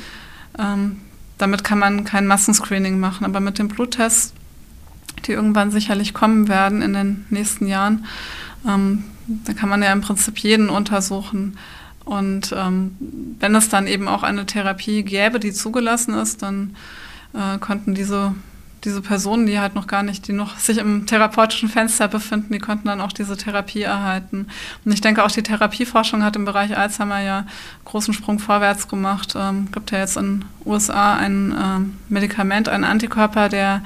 Ähm, 0.57 0.97
damit 1.37 1.63
kann 1.63 1.79
man 1.79 2.03
kein 2.03 2.27
Massenscreening 2.27 2.99
machen. 2.99 3.25
Aber 3.25 3.39
mit 3.39 3.59
den 3.59 3.67
Bluttests, 3.67 4.33
die 5.25 5.31
irgendwann 5.31 5.71
sicherlich 5.71 6.13
kommen 6.13 6.47
werden 6.47 6.81
in 6.81 6.93
den 6.93 7.25
nächsten 7.29 7.67
Jahren, 7.67 8.05
Ähm, 8.67 9.03
da 9.27 9.53
kann 9.53 9.69
man 9.69 9.83
ja 9.83 9.91
im 9.91 10.01
Prinzip 10.01 10.39
jeden 10.39 10.69
untersuchen. 10.69 11.57
Und 12.05 12.53
ähm, 12.57 12.95
wenn 13.39 13.53
es 13.53 13.69
dann 13.69 13.85
eben 13.85 14.07
auch 14.07 14.23
eine 14.23 14.45
Therapie 14.45 15.03
gäbe, 15.03 15.39
die 15.39 15.51
zugelassen 15.51 16.15
ist, 16.15 16.41
dann 16.41 16.75
äh, 17.33 17.59
konnten 17.59 17.93
diese, 17.93 18.33
diese 18.83 19.01
Personen, 19.01 19.45
die 19.45 19.59
halt 19.59 19.75
noch 19.75 19.85
gar 19.85 20.01
nicht, 20.01 20.27
die 20.27 20.33
noch 20.33 20.57
sich 20.57 20.79
im 20.79 21.05
therapeutischen 21.05 21.69
Fenster 21.69 22.07
befinden, 22.07 22.51
die 22.51 22.59
konnten 22.59 22.87
dann 22.87 23.01
auch 23.01 23.11
diese 23.11 23.37
Therapie 23.37 23.83
erhalten. 23.83 24.47
Und 24.83 24.91
ich 24.91 25.01
denke, 25.01 25.23
auch 25.23 25.31
die 25.31 25.43
Therapieforschung 25.43 26.23
hat 26.23 26.35
im 26.35 26.45
Bereich 26.45 26.75
Alzheimer 26.75 27.19
ja 27.19 27.45
großen 27.85 28.15
Sprung 28.15 28.39
vorwärts 28.39 28.87
gemacht. 28.87 29.35
Ähm, 29.37 29.71
gibt 29.71 29.91
ja 29.91 29.99
jetzt 29.99 30.17
in 30.17 30.39
den 30.39 30.45
USA 30.65 31.15
ein 31.15 31.51
äh, 31.51 32.11
Medikament, 32.11 32.69
ein 32.69 32.83
Antikörper, 32.83 33.49
der 33.49 33.83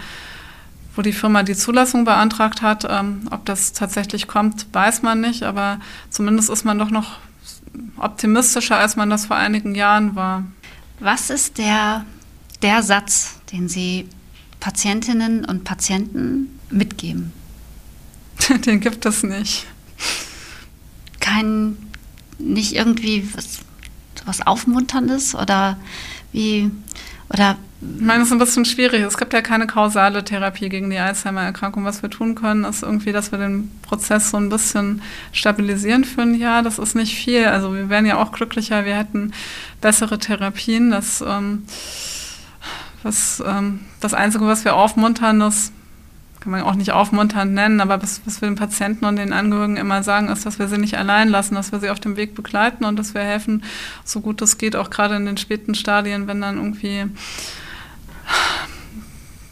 wo 0.96 1.02
die 1.02 1.14
Firma 1.14 1.44
die 1.44 1.56
Zulassung 1.56 2.06
beantragt 2.06 2.62
hat. 2.62 2.86
Ähm, 2.90 3.28
ob 3.32 3.46
das 3.46 3.74
tatsächlich 3.74 4.28
kommt, 4.28 4.68
weiß 4.74 5.02
man 5.02 5.22
nicht, 5.22 5.44
aber 5.44 5.80
zumindest 6.10 6.50
ist 6.50 6.66
man 6.66 6.78
doch 6.78 6.90
noch 6.90 7.20
optimistischer, 7.98 8.78
als 8.78 8.96
man 8.96 9.10
das 9.10 9.26
vor 9.26 9.36
einigen 9.36 9.76
Jahren 9.76 10.16
war. 10.16 10.44
Was 11.00 11.30
ist 11.30 11.58
der, 11.58 12.06
der 12.62 12.84
Satz, 12.84 13.36
den 13.52 13.68
Sie 13.68 14.08
Patientinnen 14.60 15.46
und 15.46 15.64
Patienten 15.64 16.60
mitgeben? 16.70 17.34
den 18.66 18.80
gibt 18.80 19.06
es 19.06 19.24
nicht. 19.24 19.66
Kein, 21.20 21.78
nicht 22.38 22.74
irgendwie 22.74 23.28
was, 23.36 23.60
was 24.26 24.46
Aufmunterndes 24.46 25.36
oder 25.36 25.78
wie, 26.32 26.70
oder 27.34 27.58
ich 27.82 28.02
meine, 28.02 28.22
es 28.22 28.28
ist 28.28 28.34
ein 28.34 28.40
bisschen 28.40 28.64
schwierig. 28.64 29.02
Es 29.04 29.18
gibt 29.18 29.34
ja 29.34 29.42
keine 29.42 29.68
kausale 29.68 30.24
Therapie 30.24 30.70
gegen 30.70 30.90
die 30.90 31.00
Alzheimer-Erkrankung. 31.00 31.84
Was 31.84 32.02
wir 32.02 32.10
tun 32.10 32.34
können, 32.34 32.64
ist 32.64 32.82
irgendwie, 32.82 33.12
dass 33.12 33.32
wir 33.32 33.40
den 33.40 33.72
Prozess 33.82 34.30
so 34.30 34.38
ein 34.38 34.48
bisschen 34.48 35.02
stabilisieren 35.34 36.06
für 36.06 36.22
ein 36.22 36.36
Jahr. 36.36 36.64
Das 36.64 36.80
ist 36.80 36.96
nicht 36.96 37.14
viel. 37.14 37.46
Also 37.46 37.74
wir 37.74 37.90
wären 37.90 38.06
ja 38.06 38.18
auch 38.18 38.32
glücklicher, 38.32 38.86
wir 38.86 38.96
hätten 38.96 39.34
bessere 39.82 40.18
Therapien. 40.18 40.92
Das, 40.92 41.22
ähm, 41.28 41.64
was, 43.04 43.44
ähm, 43.46 43.82
das 44.00 44.14
Einzige, 44.14 44.48
was 44.48 44.64
wir 44.64 44.76
aufmuntern, 44.76 45.42
das 45.42 45.74
kann 46.44 46.52
man 46.52 46.64
auch 46.64 46.76
nicht 46.76 46.92
aufmunternd 46.92 47.54
nennen, 47.54 47.80
aber 47.80 48.04
was, 48.04 48.22
was 48.26 48.42
wir 48.42 48.50
den 48.50 48.58
Patienten 48.58 49.06
und 49.06 49.16
den 49.16 49.32
Angehörigen 49.32 49.78
immer 49.78 50.04
sagen, 50.04 50.28
ist, 50.28 50.46
dass 50.46 50.60
wir 50.60 50.68
sie 50.68 50.78
nicht 50.78 50.98
allein 50.98 51.30
lassen, 51.30 51.56
dass 51.56 51.72
wir 51.72 51.80
sie 51.80 51.90
auf 51.90 52.02
dem 52.02 52.18
Weg 52.18 52.36
begleiten 52.36 52.84
und 52.84 53.00
dass 53.00 53.14
wir 53.14 53.22
helfen, 53.22 53.64
so 54.04 54.20
gut 54.20 54.42
es 54.42 54.58
geht, 54.58 54.76
auch 54.76 54.90
gerade 54.90 55.16
in 55.16 55.26
den 55.26 55.38
späten 55.38 55.74
Stadien, 55.74 56.28
wenn 56.28 56.42
dann 56.42 56.58
irgendwie 56.58 57.06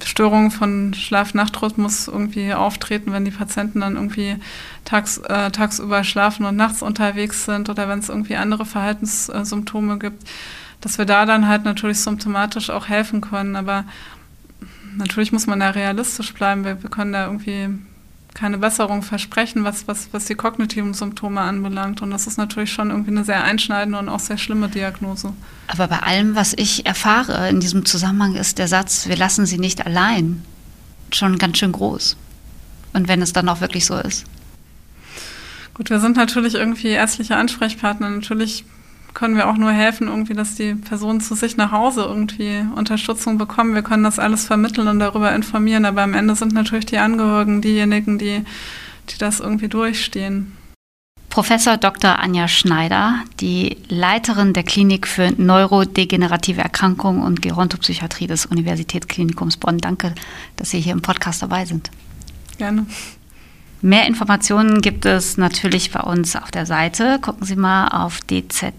Störungen 0.03 0.51
von 0.51 0.93
Schlaf-Nacht-Rhythmus 0.93 2.09
irgendwie 2.09 2.53
auftreten, 2.53 3.13
wenn 3.13 3.23
die 3.23 3.31
Patienten 3.31 3.79
dann 3.79 3.95
irgendwie 3.95 4.35
tags, 4.83 5.17
äh, 5.19 5.49
tagsüber 5.49 6.03
schlafen 6.03 6.45
und 6.45 6.57
nachts 6.57 6.81
unterwegs 6.81 7.45
sind 7.45 7.69
oder 7.69 7.87
wenn 7.87 7.99
es 7.99 8.09
irgendwie 8.09 8.35
andere 8.35 8.65
Verhaltenssymptome 8.65 9.97
gibt, 9.97 10.23
dass 10.81 10.97
wir 10.97 11.05
da 11.05 11.25
dann 11.25 11.47
halt 11.47 11.63
natürlich 11.63 12.01
symptomatisch 12.01 12.69
auch 12.69 12.89
helfen 12.89 13.21
können. 13.21 13.55
Aber 13.55 13.85
natürlich 14.97 15.31
muss 15.31 15.47
man 15.47 15.59
da 15.59 15.69
realistisch 15.69 16.33
bleiben. 16.33 16.63
Wir, 16.63 16.81
wir 16.81 16.89
können 16.89 17.13
da 17.13 17.25
irgendwie 17.25 17.69
keine 18.33 18.57
Besserung 18.57 19.01
versprechen, 19.01 19.63
was, 19.63 19.87
was, 19.87 20.09
was 20.11 20.25
die 20.25 20.35
kognitiven 20.35 20.93
Symptome 20.93 21.41
anbelangt. 21.41 22.01
Und 22.01 22.11
das 22.11 22.27
ist 22.27 22.37
natürlich 22.37 22.71
schon 22.71 22.89
irgendwie 22.89 23.11
eine 23.11 23.25
sehr 23.25 23.43
einschneidende 23.43 23.99
und 23.99 24.09
auch 24.09 24.19
sehr 24.19 24.37
schlimme 24.37 24.69
Diagnose. 24.69 25.33
Aber 25.67 25.87
bei 25.87 25.99
allem, 25.99 26.35
was 26.35 26.53
ich 26.53 26.85
erfahre 26.85 27.49
in 27.49 27.59
diesem 27.59 27.85
Zusammenhang, 27.85 28.35
ist 28.35 28.57
der 28.57 28.67
Satz, 28.67 29.07
wir 29.07 29.17
lassen 29.17 29.45
sie 29.45 29.57
nicht 29.57 29.85
allein, 29.85 30.43
schon 31.11 31.37
ganz 31.37 31.57
schön 31.57 31.73
groß. 31.73 32.15
Und 32.93 33.07
wenn 33.07 33.21
es 33.21 33.33
dann 33.33 33.49
auch 33.49 33.61
wirklich 33.61 33.85
so 33.85 33.97
ist. 33.97 34.25
Gut, 35.73 35.89
wir 35.89 35.99
sind 35.99 36.17
natürlich 36.17 36.55
irgendwie 36.55 36.89
ärztliche 36.89 37.35
Ansprechpartner. 37.35 38.09
Natürlich 38.09 38.65
können 39.13 39.35
wir 39.35 39.49
auch 39.49 39.57
nur 39.57 39.71
helfen, 39.71 40.07
irgendwie, 40.07 40.33
dass 40.33 40.55
die 40.55 40.75
Personen 40.75 41.21
zu 41.21 41.35
sich 41.35 41.57
nach 41.57 41.71
Hause 41.71 42.01
irgendwie 42.01 42.65
Unterstützung 42.75 43.37
bekommen. 43.37 43.75
Wir 43.75 43.81
können 43.81 44.03
das 44.03 44.19
alles 44.19 44.45
vermitteln 44.45 44.87
und 44.87 44.99
darüber 44.99 45.33
informieren, 45.33 45.85
aber 45.85 46.03
am 46.03 46.13
Ende 46.13 46.35
sind 46.35 46.53
natürlich 46.53 46.85
die 46.85 46.97
Angehörigen 46.97 47.61
diejenigen, 47.61 48.17
die, 48.17 48.43
die 49.09 49.17
das 49.17 49.39
irgendwie 49.39 49.67
durchstehen. 49.67 50.57
Professor 51.29 51.77
Dr. 51.77 52.19
Anja 52.19 52.49
Schneider, 52.49 53.23
die 53.39 53.77
Leiterin 53.87 54.51
der 54.51 54.63
Klinik 54.63 55.07
für 55.07 55.31
neurodegenerative 55.31 56.59
Erkrankungen 56.59 57.23
und 57.23 57.41
Gerontopsychiatrie 57.41 58.27
des 58.27 58.45
Universitätsklinikums 58.47 59.55
Bonn. 59.55 59.77
Danke, 59.77 60.13
dass 60.57 60.71
Sie 60.71 60.81
hier 60.81 60.91
im 60.91 61.01
Podcast 61.01 61.41
dabei 61.41 61.63
sind. 61.63 61.89
Gerne. 62.57 62.85
Mehr 63.81 64.05
Informationen 64.05 64.81
gibt 64.81 65.05
es 65.05 65.37
natürlich 65.37 65.91
bei 65.91 66.01
uns 66.01 66.35
auf 66.35 66.51
der 66.51 66.65
Seite. 66.67 67.19
Gucken 67.19 67.45
Sie 67.45 67.55
mal 67.55 67.87
auf 67.87 68.19
dzne.de 68.21 68.71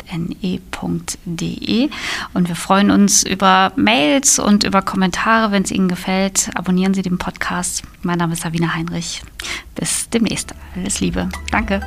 e. 1.38 1.90
und 2.34 2.48
wir 2.48 2.56
freuen 2.56 2.90
uns 2.90 3.24
über 3.24 3.72
Mails 3.76 4.38
und 4.38 4.62
über 4.64 4.82
Kommentare, 4.82 5.50
wenn 5.50 5.64
es 5.64 5.72
Ihnen 5.72 5.88
gefällt. 5.88 6.50
Abonnieren 6.54 6.94
Sie 6.94 7.02
den 7.02 7.18
Podcast. 7.18 7.82
Mein 8.02 8.18
Name 8.18 8.34
ist 8.34 8.42
Sabine 8.42 8.74
Heinrich. 8.74 9.22
Bis 9.74 10.08
demnächst. 10.08 10.54
Alles 10.76 11.00
Liebe. 11.00 11.28
Danke. 11.50 11.80